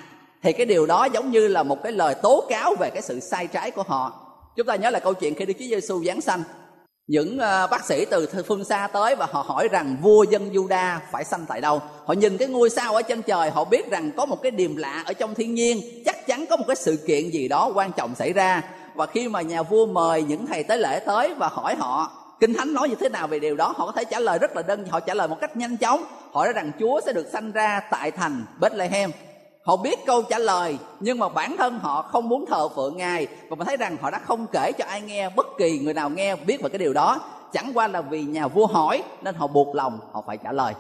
thì 0.44 0.54
cái 0.54 0.66
điều 0.66 0.86
đó 0.86 1.06
giống 1.06 1.32
như 1.32 1.48
là 1.48 1.64
một 1.64 1.84
cái 1.84 1.92
lời 1.92 2.16
tố 2.24 2.46
cáo 2.50 2.76
về 2.80 2.90
cái 2.90 3.02
sự 3.02 3.20
sai 3.20 3.48
trái 3.48 3.72
của 3.72 3.84
họ 3.84 4.26
chúng 4.56 4.68
ta 4.68 4.76
nhớ 4.76 4.90
là 4.90 5.00
câu 5.00 5.14
chuyện 5.14 5.36
khi 5.36 5.46
Đức 5.46 5.54
Chúa 5.60 5.66
Giêsu 5.66 6.04
giáng 6.04 6.22
sanh 6.22 6.44
những 7.08 7.38
ờ, 7.38 7.68
bác 7.68 7.86
sĩ 7.86 8.06
từ 8.06 8.28
phương 8.48 8.64
xa 8.64 8.88
tới 8.94 9.16
và 9.16 9.28
họ 9.32 9.42
hỏi 9.42 9.68
rằng 9.72 9.98
vua 10.02 10.24
dân 10.24 10.50
Juda 10.50 10.98
phải 11.12 11.24
sanh 11.24 11.46
tại 11.48 11.62
đâu. 11.62 11.82
Họ 12.06 12.14
nhìn 12.14 12.38
cái 12.38 12.48
ngôi 12.48 12.70
sao 12.70 12.96
ở 12.96 13.02
trên 13.02 13.22
trời, 13.22 13.50
họ 13.50 13.66
biết 13.66 13.92
rằng 13.92 14.12
có 14.18 14.26
một 14.26 14.42
cái 14.42 14.52
điềm 14.52 14.76
lạ 14.76 15.04
ở 15.06 15.14
trong 15.14 15.36
thiên 15.36 15.54
nhiên. 15.54 15.82
Chắc 16.06 16.28
chắn 16.28 16.46
có 16.50 16.58
một 16.58 16.64
cái 16.68 16.76
sự 16.76 16.98
kiện 17.08 17.30
gì 17.30 17.48
đó 17.48 17.72
quan 17.76 17.92
trọng 17.92 18.16
xảy 18.16 18.34
ra. 18.34 18.62
Và 18.96 19.06
khi 19.06 19.28
mà 19.28 19.42
nhà 19.42 19.64
vua 19.64 19.86
mời 19.86 20.24
những 20.24 20.48
thầy 20.48 20.64
tế 20.64 20.78
lễ 20.78 21.00
tới 21.06 21.34
và 21.34 21.48
hỏi 21.48 21.76
họ, 21.76 22.12
kinh 22.40 22.54
thánh 22.54 22.74
nói 22.74 22.90
như 22.90 22.96
thế 22.96 23.10
nào 23.10 23.28
về 23.28 23.40
điều 23.40 23.56
đó? 23.56 23.74
Họ 23.78 23.86
có 23.86 23.92
thể 23.92 24.06
trả 24.06 24.20
lời 24.20 24.40
rất 24.40 24.56
là 24.56 24.62
đơn, 24.62 24.86
họ 24.90 25.00
trả 25.00 25.14
lời 25.14 25.28
một 25.28 25.38
cách 25.42 25.58
nhanh 25.58 25.78
chóng. 25.78 26.04
Họ 26.32 26.44
nói 26.44 26.54
rằng 26.54 26.72
chúa 26.80 27.02
sẽ 27.06 27.14
được 27.14 27.28
sanh 27.34 27.52
ra 27.52 27.82
tại 27.92 28.12
thành 28.12 28.46
bethlehem 28.60 29.12
họ 29.66 29.78
biết 29.78 30.06
câu 30.06 30.24
trả 30.24 30.40
lời, 30.40 30.78
nhưng 31.00 31.20
mà 31.20 31.30
bản 31.30 31.56
thân 31.58 31.80
họ 31.80 32.02
không 32.02 32.30
muốn 32.30 32.46
thờ 32.46 32.70
phượng 32.70 32.98
ngài 32.98 33.28
và 33.50 33.56
mình 33.56 33.68
thấy 33.68 33.78
rằng 33.78 33.98
họ 34.02 34.12
đã 34.12 34.20
không 34.20 34.48
kể 34.52 34.72
cho 34.78 34.86
ai 34.86 35.02
nghe, 35.02 35.30
bất 35.30 35.48
kỳ 35.58 35.80
người 35.80 35.94
nào 35.94 36.10
nghe 36.10 36.36
biết 36.36 36.62
về 36.62 36.70
cái 36.70 36.80
điều 36.80 36.94
đó 36.94 37.20
chẳng 37.54 37.72
qua 37.74 37.88
là 37.88 38.02
vì 38.02 38.24
nhà 38.24 38.48
vua 38.48 38.66
hỏi, 38.66 39.04
nên 39.22 39.36
họ 39.36 39.48
buộc 39.48 39.76
lòng, 39.76 40.00
họ 40.12 40.24
phải 40.28 40.38
trả 40.38 40.52
lời 40.52 40.74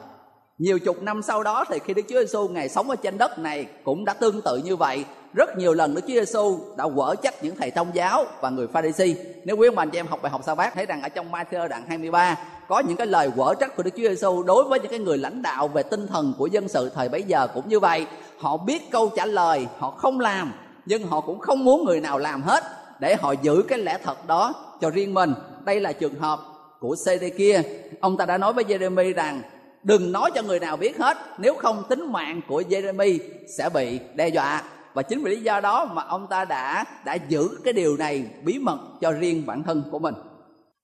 nhiều 0.58 0.80
chục 0.80 1.02
năm 1.02 1.21
sau 1.21 1.43
đó 1.43 1.65
thì 1.69 1.80
khi 1.80 1.93
Đức 1.93 2.02
Chúa 2.10 2.19
Giêsu 2.19 2.48
ngày 2.48 2.69
sống 2.69 2.89
ở 2.89 2.95
trên 2.95 3.17
đất 3.17 3.39
này 3.39 3.65
cũng 3.84 4.06
đã 4.06 4.13
tương 4.13 4.41
tự 4.41 4.58
như 4.58 4.76
vậy. 4.76 5.06
Rất 5.34 5.58
nhiều 5.58 5.74
lần 5.74 5.95
Đức 5.95 6.02
Chúa 6.02 6.13
Giêsu 6.13 6.60
đã 6.78 6.86
quở 6.95 7.15
trách 7.15 7.43
những 7.43 7.56
thầy 7.56 7.71
thông 7.71 7.95
giáo 7.95 8.26
và 8.41 8.50
người 8.50 8.67
Pha-ri-si. 8.67 9.15
Nếu 9.45 9.58
quý 9.58 9.67
ông 9.67 9.76
bà 9.76 9.82
anh 9.84 9.89
chị 9.89 10.00
em 10.00 10.08
học 10.08 10.19
bài 10.21 10.32
học 10.32 10.41
sa 10.45 10.56
bát 10.56 10.74
thấy 10.74 10.86
rằng 10.86 11.02
ở 11.02 11.10
trong 11.10 11.32
Ma-thi-ơ 11.32 11.67
đoạn 11.67 11.84
23 11.88 12.38
có 12.67 12.80
những 12.80 12.97
cái 12.97 13.08
lời 13.08 13.32
quở 13.36 13.54
trách 13.60 13.75
của 13.75 13.84
Đức 13.84 13.91
Chúa 13.97 14.10
Giêsu 14.10 14.43
đối 14.43 14.63
với 14.63 14.80
những 14.80 14.91
cái 14.91 14.99
người 14.99 15.17
lãnh 15.17 15.41
đạo 15.41 15.67
về 15.67 15.84
tinh 15.84 16.08
thần 16.08 16.34
của 16.38 16.47
dân 16.47 16.67
sự 16.67 16.89
thời 16.89 17.10
bấy 17.10 17.23
giờ 17.23 17.47
cũng 17.54 17.69
như 17.69 17.80
vậy. 17.80 18.06
Họ 18.39 18.58
biết 18.58 18.91
câu 18.91 19.12
trả 19.15 19.25
lời, 19.25 19.67
họ 19.80 19.91
không 19.91 20.19
làm 20.19 20.54
nhưng 20.86 21.08
họ 21.08 21.21
cũng 21.21 21.39
không 21.39 21.63
muốn 21.63 21.86
người 21.86 22.01
nào 22.01 22.17
làm 22.17 22.41
hết 22.41 22.63
để 22.99 23.15
họ 23.15 23.34
giữ 23.41 23.63
cái 23.67 23.80
lẽ 23.80 23.97
thật 24.04 24.28
đó 24.28 24.54
cho 24.82 24.89
riêng 24.89 25.13
mình. 25.13 25.34
Đây 25.65 25.80
là 25.80 25.93
trường 25.93 26.19
hợp 26.19 26.39
của 26.80 26.95
CD 26.95 27.23
kia. 27.38 27.62
Ông 27.99 28.17
ta 28.17 28.25
đã 28.25 28.38
nói 28.38 28.54
với 28.54 28.63
Jeremy 28.63 29.13
rằng 29.13 29.41
đừng 29.84 30.12
nói 30.12 30.32
cho 30.36 30.41
người 30.41 30.60
nào 30.60 30.78
biết 30.78 30.97
hết 30.97 31.17
nếu 31.38 31.56
không 31.56 31.84
tính 31.89 32.12
mạng 32.12 32.41
của 32.47 32.63
Jeremy 32.69 33.19
sẽ 33.58 33.69
bị 33.69 33.99
đe 34.15 34.28
dọa 34.28 34.63
và 34.93 35.01
chính 35.01 35.23
vì 35.23 35.32
lý 35.32 35.41
do 35.41 35.60
đó 35.60 35.86
mà 35.93 36.04
ông 36.04 36.28
ta 36.28 36.45
đã 36.45 36.86
đã 37.06 37.13
giữ 37.13 37.49
cái 37.63 37.73
điều 37.73 37.97
này 37.97 38.25
bí 38.43 38.60
mật 38.60 38.78
cho 39.01 39.12
riêng 39.12 39.45
bản 39.45 39.63
thân 39.63 39.84
của 39.91 39.99
mình. 39.99 40.15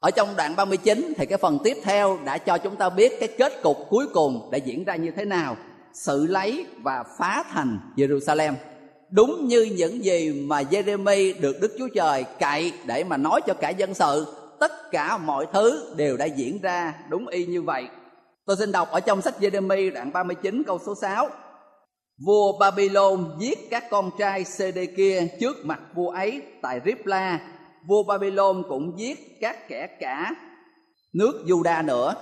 Ở 0.02 0.12
trong 0.12 0.36
đoạn 0.38 0.56
39 0.56 1.14
thì 1.18 1.26
cái 1.26 1.38
phần 1.38 1.60
tiếp 1.64 1.78
theo 1.84 2.18
đã 2.26 2.38
cho 2.38 2.58
chúng 2.58 2.76
ta 2.76 2.90
biết 2.90 3.20
cái 3.20 3.30
kết 3.38 3.62
cục 3.64 3.78
cuối 3.90 4.08
cùng 4.14 4.50
đã 4.52 4.58
diễn 4.58 4.84
ra 4.84 4.96
như 4.96 5.12
thế 5.12 5.26
nào. 5.26 5.56
Sự 5.94 6.28
lấy 6.28 6.66
và 6.82 7.04
phá 7.18 7.44
thành 7.52 7.80
Jerusalem. 7.96 8.54
Đúng 9.10 9.48
như 9.48 9.64
những 9.64 10.06
gì 10.06 10.46
mà 10.48 10.62
Jeremy 10.62 11.42
được 11.42 11.58
Đức 11.62 11.76
Chúa 11.80 11.88
Trời 11.96 12.26
cậy 12.40 12.74
để 12.86 13.04
mà 13.04 13.18
nói 13.18 13.42
cho 13.48 13.54
cả 13.54 13.70
dân 13.70 13.94
sự. 13.94 14.36
Tất 14.60 14.92
cả 14.92 15.18
mọi 15.18 15.46
thứ 15.54 15.94
đều 15.98 16.18
đã 16.18 16.26
diễn 16.26 16.60
ra 16.62 16.94
đúng 17.10 17.28
y 17.28 17.46
như 17.46 17.62
vậy 17.62 17.88
Tôi 18.46 18.58
xin 18.58 18.72
đọc 18.72 18.92
ở 18.92 19.00
trong 19.00 19.22
sách 19.22 19.36
Jeremy 19.40 19.94
đoạn 19.94 20.12
39 20.14 20.64
câu 20.68 20.80
số 20.86 20.96
6. 21.02 21.30
Vua 22.26 22.58
Babylon 22.60 23.38
giết 23.40 23.60
các 23.70 23.84
con 23.90 24.10
trai 24.20 24.44
CD 24.44 24.80
kia 24.98 25.28
trước 25.40 25.66
mặt 25.66 25.80
vua 25.96 26.10
ấy 26.10 26.42
tại 26.62 26.80
Ripla. 26.86 27.40
Vua 27.88 28.04
Babylon 28.04 28.64
cũng 28.70 29.00
giết 29.00 29.38
các 29.42 29.68
kẻ 29.68 29.88
cả 30.00 30.32
nước 31.14 31.44
Juda 31.46 31.86
nữa. 31.86 32.16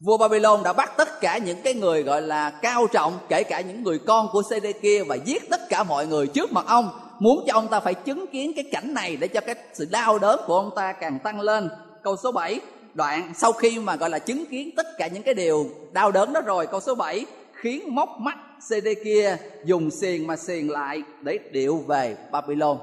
Vua 0.00 0.16
Babylon 0.16 0.62
đã 0.64 0.72
bắt 0.72 0.92
tất 0.96 1.20
cả 1.20 1.38
những 1.38 1.58
cái 1.64 1.74
người 1.74 2.02
gọi 2.02 2.22
là 2.22 2.50
cao 2.50 2.86
trọng, 2.92 3.18
kể 3.28 3.42
cả 3.42 3.60
những 3.60 3.82
người 3.82 3.98
con 3.98 4.28
của 4.32 4.42
CD 4.42 4.66
kia 4.82 5.02
và 5.04 5.14
giết 5.14 5.50
tất 5.50 5.60
cả 5.68 5.82
mọi 5.82 6.06
người 6.06 6.26
trước 6.26 6.52
mặt 6.52 6.64
ông, 6.66 6.90
muốn 7.18 7.44
cho 7.46 7.54
ông 7.54 7.68
ta 7.68 7.80
phải 7.80 7.94
chứng 7.94 8.26
kiến 8.26 8.52
cái 8.56 8.64
cảnh 8.72 8.94
này 8.94 9.16
để 9.16 9.28
cho 9.28 9.40
cái 9.40 9.54
sự 9.72 9.88
đau 9.90 10.18
đớn 10.18 10.40
của 10.46 10.56
ông 10.56 10.70
ta 10.76 10.92
càng 10.92 11.18
tăng 11.18 11.40
lên. 11.40 11.68
Câu 12.02 12.16
số 12.16 12.32
7, 12.32 12.60
đoạn 12.94 13.32
sau 13.36 13.52
khi 13.52 13.78
mà 13.78 13.96
gọi 13.96 14.10
là 14.10 14.18
chứng 14.18 14.46
kiến 14.46 14.70
tất 14.76 14.86
cả 14.98 15.06
những 15.06 15.22
cái 15.22 15.34
điều 15.34 15.66
đau 15.92 16.10
đớn 16.10 16.32
đó 16.32 16.40
rồi 16.40 16.66
câu 16.66 16.80
số 16.80 16.94
7 16.94 17.26
khiến 17.52 17.94
móc 17.94 18.08
mắt 18.18 18.38
CD 18.68 18.88
kia 19.04 19.36
dùng 19.64 19.90
xiềng 19.90 20.26
mà 20.26 20.36
xiềng 20.36 20.70
lại 20.70 21.02
để 21.22 21.38
điệu 21.52 21.84
về 21.88 22.16
Babylon 22.32 22.78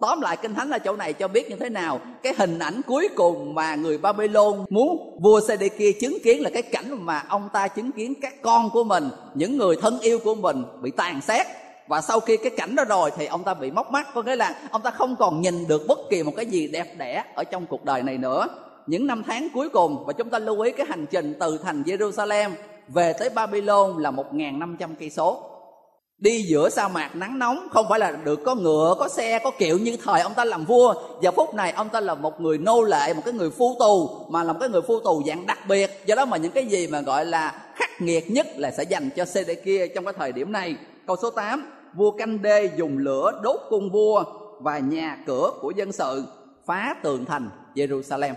tóm 0.00 0.20
lại 0.20 0.36
kinh 0.42 0.54
thánh 0.54 0.70
là 0.70 0.78
chỗ 0.78 0.96
này 0.96 1.12
cho 1.12 1.28
biết 1.28 1.50
như 1.50 1.56
thế 1.56 1.68
nào? 1.68 2.00
Cái 2.22 2.34
hình 2.38 2.58
ảnh 2.58 2.80
cuối 2.86 3.08
cùng 3.14 3.54
mà 3.54 3.74
người 3.74 3.98
Babylon 3.98 4.64
muốn 4.70 5.18
vua 5.22 5.40
CD 5.40 5.64
kia 5.78 5.92
chứng 5.92 6.18
kiến 6.24 6.42
là 6.42 6.50
cái 6.50 6.62
cảnh 6.62 7.06
mà 7.06 7.22
ông 7.28 7.48
ta 7.52 7.68
chứng 7.68 7.92
kiến 7.92 8.14
các 8.20 8.42
con 8.42 8.70
của 8.70 8.84
mình, 8.84 9.08
những 9.34 9.58
người 9.58 9.76
thân 9.82 10.00
yêu 10.00 10.18
của 10.24 10.34
mình 10.34 10.64
bị 10.82 10.90
tàn 10.90 11.20
sát. 11.20 11.46
Và 11.88 12.00
sau 12.00 12.20
khi 12.20 12.36
cái 12.36 12.50
cảnh 12.56 12.74
đó 12.74 12.84
rồi 12.84 13.10
thì 13.16 13.26
ông 13.26 13.44
ta 13.44 13.54
bị 13.54 13.70
móc 13.70 13.90
mắt, 13.90 14.08
có 14.14 14.22
nghĩa 14.22 14.36
là 14.36 14.54
ông 14.70 14.82
ta 14.82 14.90
không 14.90 15.16
còn 15.16 15.40
nhìn 15.40 15.66
được 15.68 15.82
bất 15.88 15.98
kỳ 16.10 16.22
một 16.22 16.32
cái 16.36 16.46
gì 16.46 16.68
đẹp 16.68 16.86
đẽ 16.98 17.24
ở 17.34 17.44
trong 17.44 17.66
cuộc 17.66 17.84
đời 17.84 18.02
này 18.02 18.18
nữa. 18.18 18.46
Những 18.86 19.06
năm 19.06 19.22
tháng 19.26 19.48
cuối 19.54 19.68
cùng, 19.68 20.04
và 20.06 20.12
chúng 20.12 20.30
ta 20.30 20.38
lưu 20.38 20.60
ý 20.60 20.72
cái 20.72 20.86
hành 20.88 21.06
trình 21.10 21.34
từ 21.40 21.58
thành 21.58 21.82
Jerusalem 21.82 22.50
về 22.88 23.12
tới 23.18 23.30
Babylon 23.30 24.02
là 24.02 24.10
1.500 24.10 24.88
cây 24.98 25.10
số. 25.10 25.53
Đi 26.18 26.42
giữa 26.42 26.68
sa 26.68 26.88
mạc 26.88 27.16
nắng 27.16 27.38
nóng 27.38 27.68
không 27.70 27.86
phải 27.88 27.98
là 27.98 28.12
được 28.24 28.40
có 28.44 28.54
ngựa, 28.54 28.94
có 28.98 29.08
xe, 29.08 29.38
có 29.38 29.50
kiệu 29.50 29.78
như 29.78 29.96
thời 30.04 30.20
ông 30.20 30.34
ta 30.34 30.44
làm 30.44 30.64
vua. 30.64 30.94
Giờ 31.22 31.30
phút 31.30 31.54
này 31.54 31.72
ông 31.72 31.88
ta 31.88 32.00
là 32.00 32.14
một 32.14 32.40
người 32.40 32.58
nô 32.58 32.82
lệ, 32.82 33.14
một 33.14 33.22
cái 33.24 33.34
người 33.34 33.50
phu 33.50 33.76
tù 33.78 34.10
mà 34.30 34.44
là 34.44 34.52
một 34.52 34.58
cái 34.60 34.68
người 34.68 34.82
phu 34.82 35.00
tù 35.00 35.22
dạng 35.26 35.46
đặc 35.46 35.58
biệt. 35.68 35.90
Do 36.06 36.14
đó 36.14 36.24
mà 36.24 36.36
những 36.36 36.52
cái 36.52 36.66
gì 36.66 36.86
mà 36.86 37.00
gọi 37.00 37.26
là 37.26 37.72
khắc 37.74 37.90
nghiệt 38.00 38.30
nhất 38.30 38.46
là 38.56 38.70
sẽ 38.70 38.82
dành 38.82 39.10
cho 39.16 39.24
CD 39.24 39.50
kia 39.64 39.86
trong 39.94 40.04
cái 40.04 40.14
thời 40.18 40.32
điểm 40.32 40.52
này 40.52 40.76
câu 41.06 41.16
số 41.22 41.30
8 41.30 41.72
vua 41.94 42.10
canh 42.10 42.42
đê 42.42 42.70
dùng 42.76 42.98
lửa 42.98 43.40
đốt 43.42 43.60
cung 43.70 43.90
vua 43.90 44.24
và 44.60 44.78
nhà 44.78 45.18
cửa 45.26 45.50
của 45.60 45.72
dân 45.76 45.92
sự 45.92 46.24
phá 46.66 46.94
tường 47.02 47.24
thành 47.24 47.50
Jerusalem 47.74 48.34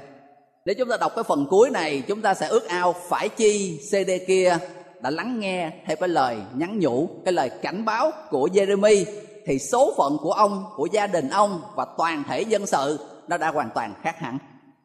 nếu 0.66 0.76
chúng 0.78 0.90
ta 0.90 0.98
đọc 0.98 1.12
cái 1.16 1.24
phần 1.24 1.46
cuối 1.50 1.70
này 1.70 2.04
chúng 2.08 2.22
ta 2.22 2.34
sẽ 2.34 2.48
ước 2.48 2.68
ao 2.68 2.96
phải 3.10 3.30
chi 3.30 3.80
CD 3.92 4.12
kia 4.28 4.58
đã 5.02 5.10
lắng 5.10 5.40
nghe 5.40 5.72
theo 5.86 5.96
cái 5.96 6.10
lời 6.10 6.38
nhắn 6.54 6.80
nhủ, 6.80 7.10
cái 7.26 7.34
lời 7.34 7.50
cảnh 7.62 7.86
báo 7.86 8.12
của 8.30 8.50
Jeremy 8.54 9.06
thì 9.46 9.60
số 9.60 9.94
phận 9.98 10.18
của 10.22 10.32
ông, 10.32 10.66
của 10.76 10.88
gia 10.92 11.08
đình 11.08 11.30
ông 11.30 11.62
và 11.76 11.86
toàn 11.98 12.24
thể 12.28 12.42
dân 12.42 12.66
sự 12.66 13.00
nó 13.28 13.38
đã 13.38 13.52
hoàn 13.52 13.70
toàn 13.76 13.94
khác 14.04 14.20
hẳn 14.20 14.38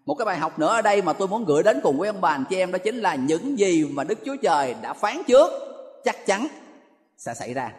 một 0.07 0.15
cái 0.15 0.27
bài 0.27 0.39
học 0.39 0.59
nữa 0.59 0.69
ở 0.69 0.83
đây 0.83 1.03
mà 1.03 1.13
tôi 1.13 1.29
muốn 1.29 1.45
gửi 1.45 1.63
đến 1.63 1.81
cùng 1.83 1.99
với 1.99 2.09
ông 2.09 2.21
bà, 2.21 2.31
anh 2.31 2.45
chị 2.51 2.57
em, 2.57 2.73
đó 2.73 2.79
chính 2.79 2.97
là 2.97 3.15
những 3.15 3.59
gì 3.59 3.85
mà 3.85 4.05
Đức 4.05 4.19
Chúa 4.25 4.37
Trời 4.37 4.75
đã 4.83 4.93
phán 4.93 5.23
trước 5.27 5.51
chắc 6.05 6.27
chắn 6.27 6.47
sẽ 7.17 7.35
xảy 7.35 7.55
ra 7.55 7.73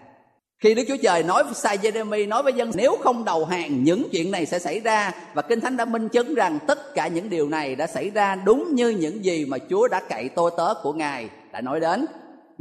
khi 0.63 0.73
Đức 0.73 0.83
Chúa 0.87 0.97
Trời 1.03 1.23
nói 1.23 1.43
với 1.43 1.53
sai 1.53 1.77
Jeremy 1.77 2.27
nói 2.27 2.43
với 2.43 2.53
dân, 2.53 2.71
nếu 2.73 2.97
không 3.03 3.25
đầu 3.25 3.45
hàng 3.45 3.83
những 3.83 4.07
chuyện 4.11 4.31
này 4.31 4.45
sẽ 4.45 4.59
xảy 4.59 4.79
ra, 4.79 5.11
và 5.33 5.41
Kinh 5.41 5.61
Thánh 5.61 5.77
đã 5.77 5.85
minh 5.85 6.09
chứng 6.09 6.35
rằng 6.35 6.59
tất 6.67 6.93
cả 6.95 7.07
những 7.07 7.29
điều 7.29 7.49
này 7.49 7.75
đã 7.75 7.87
xảy 7.87 8.09
ra 8.09 8.35
đúng 8.35 8.75
như 8.75 8.89
những 8.89 9.25
gì 9.25 9.45
mà 9.45 9.57
Chúa 9.69 9.87
đã 9.87 10.01
cậy 10.09 10.29
tôi 10.29 10.51
tớ 10.57 10.73
của 10.83 10.93
Ngài 10.93 11.29
đã 11.51 11.61
nói 11.61 11.79
đến. 11.79 12.05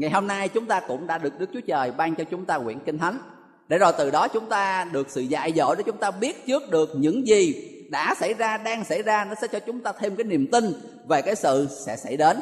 Ngày 0.03 0.11
hôm 0.11 0.27
nay 0.27 0.49
chúng 0.49 0.67
ta 0.67 0.81
cũng 0.81 1.07
đã 1.07 1.19
được 1.19 1.39
Đức 1.39 1.51
Chúa 1.53 1.61
Trời 1.61 1.91
ban 1.91 2.15
cho 2.15 2.25
chúng 2.25 2.45
ta 2.45 2.59
quyển 2.59 2.79
Kinh 2.79 2.99
Thánh. 2.99 3.19
Để 3.69 3.79
rồi 3.79 3.93
từ 3.99 4.11
đó 4.11 4.29
chúng 4.29 4.47
ta 4.47 4.87
được 4.93 5.11
sự 5.11 5.21
dạy 5.21 5.53
dỗ 5.57 5.75
để 5.75 5.83
chúng 5.87 5.97
ta 5.97 6.11
biết 6.11 6.47
trước 6.47 6.71
được 6.71 6.91
những 6.97 7.27
gì 7.27 7.55
đã 7.91 8.15
xảy 8.21 8.35
ra, 8.35 8.59
đang 8.59 8.85
xảy 8.85 9.03
ra, 9.03 9.25
nó 9.25 9.35
sẽ 9.41 9.47
cho 9.47 9.59
chúng 9.59 9.81
ta 9.81 9.93
thêm 9.93 10.17
cái 10.17 10.25
niềm 10.25 10.47
tin 10.53 10.73
về 11.09 11.23
cái 11.23 11.35
sự 11.35 11.69
sẽ 11.87 11.97
xảy 11.97 12.17
đến. 12.17 12.41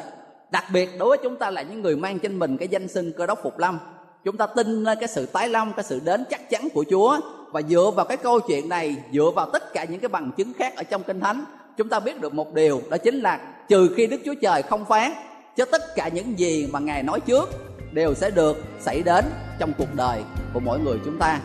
Đặc 0.51 0.63
biệt 0.73 0.89
đối 0.99 1.09
với 1.09 1.17
chúng 1.23 1.35
ta 1.35 1.49
là 1.49 1.61
những 1.61 1.81
người 1.81 1.95
mang 1.95 2.19
trên 2.19 2.39
mình 2.39 2.57
cái 2.57 2.67
danh 2.67 2.87
xưng 2.87 3.11
cơ 3.17 3.25
đốc 3.25 3.39
phục 3.43 3.59
lâm. 3.59 3.79
Chúng 4.23 4.37
ta 4.37 4.47
tin 4.47 4.85
cái 4.85 5.07
sự 5.07 5.25
tái 5.25 5.49
lâm, 5.49 5.73
cái 5.73 5.83
sự 5.83 6.01
đến 6.05 6.23
chắc 6.29 6.49
chắn 6.49 6.67
của 6.73 6.85
chúa. 6.89 7.19
Và 7.51 7.61
dựa 7.61 7.91
vào 7.95 8.05
cái 8.05 8.17
câu 8.17 8.39
chuyện 8.39 8.69
này, 8.69 8.95
dựa 9.13 9.31
vào 9.35 9.49
tất 9.53 9.73
cả 9.73 9.83
những 9.83 9.99
cái 9.99 10.09
bằng 10.09 10.31
chứng 10.37 10.53
khác 10.53 10.75
ở 10.75 10.83
trong 10.83 11.03
kinh 11.03 11.19
thánh, 11.19 11.45
chúng 11.77 11.89
ta 11.89 11.99
biết 11.99 12.21
được 12.21 12.33
một 12.33 12.53
điều, 12.53 12.81
đó 12.89 12.97
chính 12.97 13.19
là 13.19 13.39
trừ 13.67 13.89
khi 13.97 14.07
đức 14.07 14.21
chúa 14.25 14.35
trời 14.41 14.61
không 14.61 14.85
phán 14.85 15.13
cho 15.61 15.65
tất 15.71 15.95
cả 15.95 16.07
những 16.07 16.39
gì 16.39 16.67
mà 16.71 16.79
ngài 16.79 17.03
nói 17.03 17.19
trước 17.19 17.49
đều 17.91 18.13
sẽ 18.13 18.29
được 18.29 18.63
xảy 18.79 19.03
đến 19.03 19.25
trong 19.59 19.73
cuộc 19.77 19.95
đời 19.95 20.21
của 20.53 20.59
mỗi 20.59 20.79
người 20.79 20.97
chúng 21.05 21.19
ta. 21.19 21.39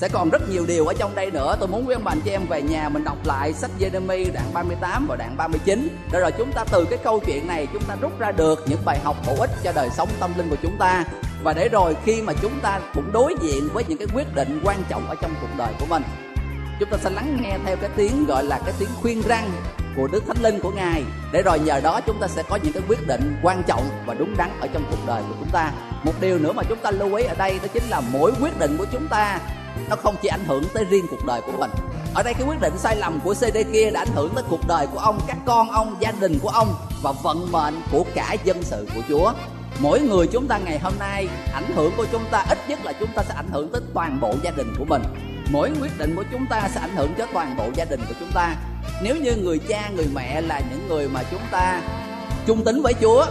Sẽ 0.00 0.08
còn 0.08 0.30
rất 0.30 0.50
nhiều 0.50 0.64
điều 0.66 0.86
ở 0.86 0.94
trong 0.94 1.14
đây 1.14 1.30
nữa. 1.30 1.56
Tôi 1.60 1.68
muốn 1.68 1.88
quý 1.88 1.94
ông 1.94 2.04
bà, 2.04 2.12
anh 2.12 2.20
chị 2.20 2.30
em 2.30 2.46
về 2.46 2.62
nhà 2.62 2.88
mình 2.88 3.04
đọc 3.04 3.16
lại 3.24 3.52
sách 3.52 3.70
Jeremy 3.78 4.32
đoạn 4.32 4.50
38 4.54 5.06
và 5.08 5.16
đoạn 5.16 5.36
39 5.36 5.88
để 6.12 6.20
rồi 6.20 6.32
chúng 6.38 6.52
ta 6.52 6.64
từ 6.72 6.84
cái 6.90 6.98
câu 7.04 7.20
chuyện 7.26 7.46
này 7.46 7.66
chúng 7.72 7.82
ta 7.82 7.96
rút 8.00 8.18
ra 8.18 8.32
được 8.32 8.64
những 8.68 8.80
bài 8.84 8.98
học 9.04 9.16
bổ 9.26 9.34
ích 9.38 9.50
cho 9.64 9.72
đời 9.72 9.88
sống 9.96 10.08
tâm 10.20 10.30
linh 10.36 10.50
của 10.50 10.56
chúng 10.62 10.78
ta. 10.78 11.04
Và 11.42 11.52
để 11.52 11.68
rồi 11.68 11.96
khi 12.04 12.22
mà 12.22 12.32
chúng 12.42 12.60
ta 12.62 12.80
cũng 12.94 13.12
đối 13.12 13.34
diện 13.42 13.68
với 13.72 13.84
những 13.88 13.98
cái 13.98 14.08
quyết 14.14 14.34
định 14.34 14.60
quan 14.64 14.82
trọng 14.88 15.08
ở 15.08 15.14
trong 15.22 15.34
cuộc 15.40 15.50
đời 15.58 15.72
của 15.80 15.86
mình 15.86 16.02
chúng 16.80 16.88
ta 16.90 16.96
sẽ 16.98 17.10
lắng 17.10 17.38
nghe 17.42 17.58
theo 17.64 17.76
cái 17.76 17.90
tiếng 17.96 18.26
gọi 18.26 18.44
là 18.44 18.58
cái 18.64 18.74
tiếng 18.78 18.88
khuyên 19.02 19.22
răng 19.28 19.50
của 19.96 20.08
Đức 20.12 20.24
Thánh 20.26 20.42
Linh 20.42 20.60
của 20.60 20.70
Ngài 20.70 21.04
để 21.32 21.42
rồi 21.42 21.58
nhờ 21.58 21.80
đó 21.80 22.00
chúng 22.06 22.20
ta 22.20 22.28
sẽ 22.28 22.42
có 22.48 22.58
những 22.62 22.72
cái 22.72 22.82
quyết 22.88 23.06
định 23.06 23.36
quan 23.42 23.62
trọng 23.66 23.88
và 24.06 24.14
đúng 24.14 24.36
đắn 24.36 24.50
ở 24.60 24.66
trong 24.72 24.82
cuộc 24.90 25.06
đời 25.06 25.22
của 25.28 25.34
chúng 25.38 25.50
ta. 25.52 25.72
Một 26.04 26.12
điều 26.20 26.38
nữa 26.38 26.52
mà 26.52 26.62
chúng 26.68 26.78
ta 26.78 26.90
lưu 26.90 27.14
ý 27.14 27.24
ở 27.24 27.34
đây 27.34 27.58
đó 27.62 27.68
chính 27.72 27.84
là 27.88 28.00
mỗi 28.12 28.32
quyết 28.40 28.58
định 28.58 28.76
của 28.78 28.86
chúng 28.92 29.08
ta 29.08 29.40
nó 29.90 29.96
không 29.96 30.16
chỉ 30.22 30.28
ảnh 30.28 30.44
hưởng 30.46 30.64
tới 30.74 30.84
riêng 30.84 31.06
cuộc 31.10 31.26
đời 31.26 31.40
của 31.40 31.52
mình 31.58 31.70
ở 32.16 32.22
đây 32.22 32.34
cái 32.34 32.42
quyết 32.46 32.60
định 32.60 32.78
sai 32.78 32.96
lầm 32.96 33.20
của 33.24 33.34
CD 33.34 33.56
kia 33.72 33.90
đã 33.90 34.00
ảnh 34.00 34.14
hưởng 34.14 34.34
tới 34.34 34.44
cuộc 34.48 34.60
đời 34.68 34.86
của 34.92 34.98
ông, 34.98 35.20
các 35.26 35.36
con 35.46 35.70
ông, 35.70 35.96
gia 36.00 36.12
đình 36.20 36.38
của 36.42 36.48
ông 36.48 36.74
và 37.02 37.12
vận 37.12 37.52
mệnh 37.52 37.74
của 37.92 38.04
cả 38.14 38.36
dân 38.44 38.62
sự 38.62 38.86
của 38.94 39.00
Chúa. 39.08 39.32
Mỗi 39.80 40.00
người 40.00 40.26
chúng 40.26 40.48
ta 40.48 40.58
ngày 40.58 40.78
hôm 40.78 40.92
nay 40.98 41.28
ảnh 41.52 41.72
hưởng 41.74 41.92
của 41.96 42.06
chúng 42.12 42.22
ta 42.30 42.44
ít 42.48 42.58
nhất 42.68 42.84
là 42.84 42.92
chúng 42.92 43.08
ta 43.14 43.22
sẽ 43.28 43.34
ảnh 43.34 43.48
hưởng 43.52 43.68
tới 43.72 43.80
toàn 43.94 44.20
bộ 44.20 44.34
gia 44.42 44.50
đình 44.50 44.74
của 44.78 44.84
mình. 44.84 45.02
Mỗi 45.50 45.70
quyết 45.80 45.98
định 45.98 46.16
của 46.16 46.24
chúng 46.32 46.46
ta 46.46 46.68
sẽ 46.74 46.80
ảnh 46.80 46.96
hưởng 46.96 47.14
tới 47.14 47.26
toàn 47.32 47.56
bộ 47.56 47.64
gia 47.74 47.84
đình 47.84 48.00
của 48.08 48.14
chúng 48.20 48.32
ta. 48.34 48.56
Nếu 49.02 49.16
như 49.16 49.36
người 49.36 49.58
cha, 49.58 49.90
người 49.96 50.06
mẹ 50.14 50.40
là 50.40 50.60
những 50.70 50.88
người 50.88 51.08
mà 51.08 51.22
chúng 51.30 51.42
ta 51.50 51.80
trung 52.46 52.64
tín 52.64 52.82
với 52.82 52.94
Chúa 53.00 53.26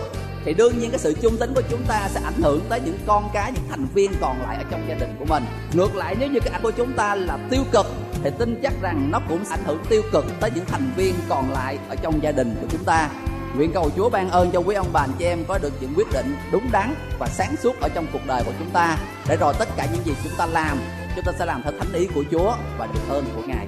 thì 0.45 0.53
đương 0.53 0.79
nhiên 0.79 0.89
cái 0.89 0.99
sự 0.99 1.13
trung 1.21 1.37
tính 1.37 1.51
của 1.55 1.61
chúng 1.69 1.83
ta 1.87 2.07
sẽ 2.09 2.21
ảnh 2.23 2.41
hưởng 2.41 2.61
tới 2.69 2.81
những 2.85 2.97
con 3.05 3.29
cái 3.33 3.51
những 3.51 3.63
thành 3.69 3.85
viên 3.93 4.11
còn 4.21 4.41
lại 4.41 4.57
ở 4.57 4.63
trong 4.71 4.85
gia 4.89 4.95
đình 4.95 5.15
của 5.19 5.25
mình 5.25 5.43
ngược 5.73 5.95
lại 5.95 6.15
nếu 6.19 6.29
như 6.29 6.39
cái 6.39 6.53
ảnh 6.53 6.61
của 6.61 6.71
chúng 6.71 6.93
ta 6.93 7.15
là 7.15 7.37
tiêu 7.49 7.63
cực 7.71 7.85
thì 8.23 8.29
tin 8.37 8.59
chắc 8.63 8.73
rằng 8.81 9.11
nó 9.11 9.19
cũng 9.29 9.45
ảnh 9.49 9.63
hưởng 9.65 9.83
tiêu 9.89 10.01
cực 10.11 10.25
tới 10.39 10.51
những 10.55 10.65
thành 10.65 10.91
viên 10.95 11.15
còn 11.29 11.51
lại 11.51 11.77
ở 11.89 11.95
trong 11.95 12.23
gia 12.23 12.31
đình 12.31 12.55
của 12.61 12.67
chúng 12.71 12.83
ta 12.83 13.09
nguyện 13.55 13.71
cầu 13.73 13.91
Chúa 13.95 14.09
ban 14.09 14.29
ơn 14.29 14.51
cho 14.51 14.59
quý 14.59 14.75
ông 14.75 14.87
bà 14.93 15.01
anh 15.01 15.11
chị 15.17 15.25
em 15.25 15.45
có 15.47 15.57
được 15.57 15.73
những 15.81 15.93
quyết 15.95 16.07
định 16.13 16.35
đúng 16.51 16.71
đắn 16.71 16.95
và 17.19 17.27
sáng 17.27 17.55
suốt 17.63 17.81
ở 17.81 17.89
trong 17.89 18.05
cuộc 18.13 18.25
đời 18.27 18.43
của 18.45 18.51
chúng 18.59 18.69
ta 18.69 18.97
để 19.27 19.37
rồi 19.37 19.53
tất 19.59 19.67
cả 19.77 19.87
những 19.93 20.05
gì 20.05 20.13
chúng 20.23 20.33
ta 20.37 20.45
làm 20.45 20.77
chúng 21.15 21.25
ta 21.25 21.31
sẽ 21.39 21.45
làm 21.45 21.61
theo 21.63 21.73
thánh 21.79 21.93
ý 21.93 22.07
của 22.15 22.23
Chúa 22.31 22.55
và 22.77 22.87
được 22.93 22.99
ơn 23.09 23.25
của 23.35 23.41
Ngài. 23.47 23.67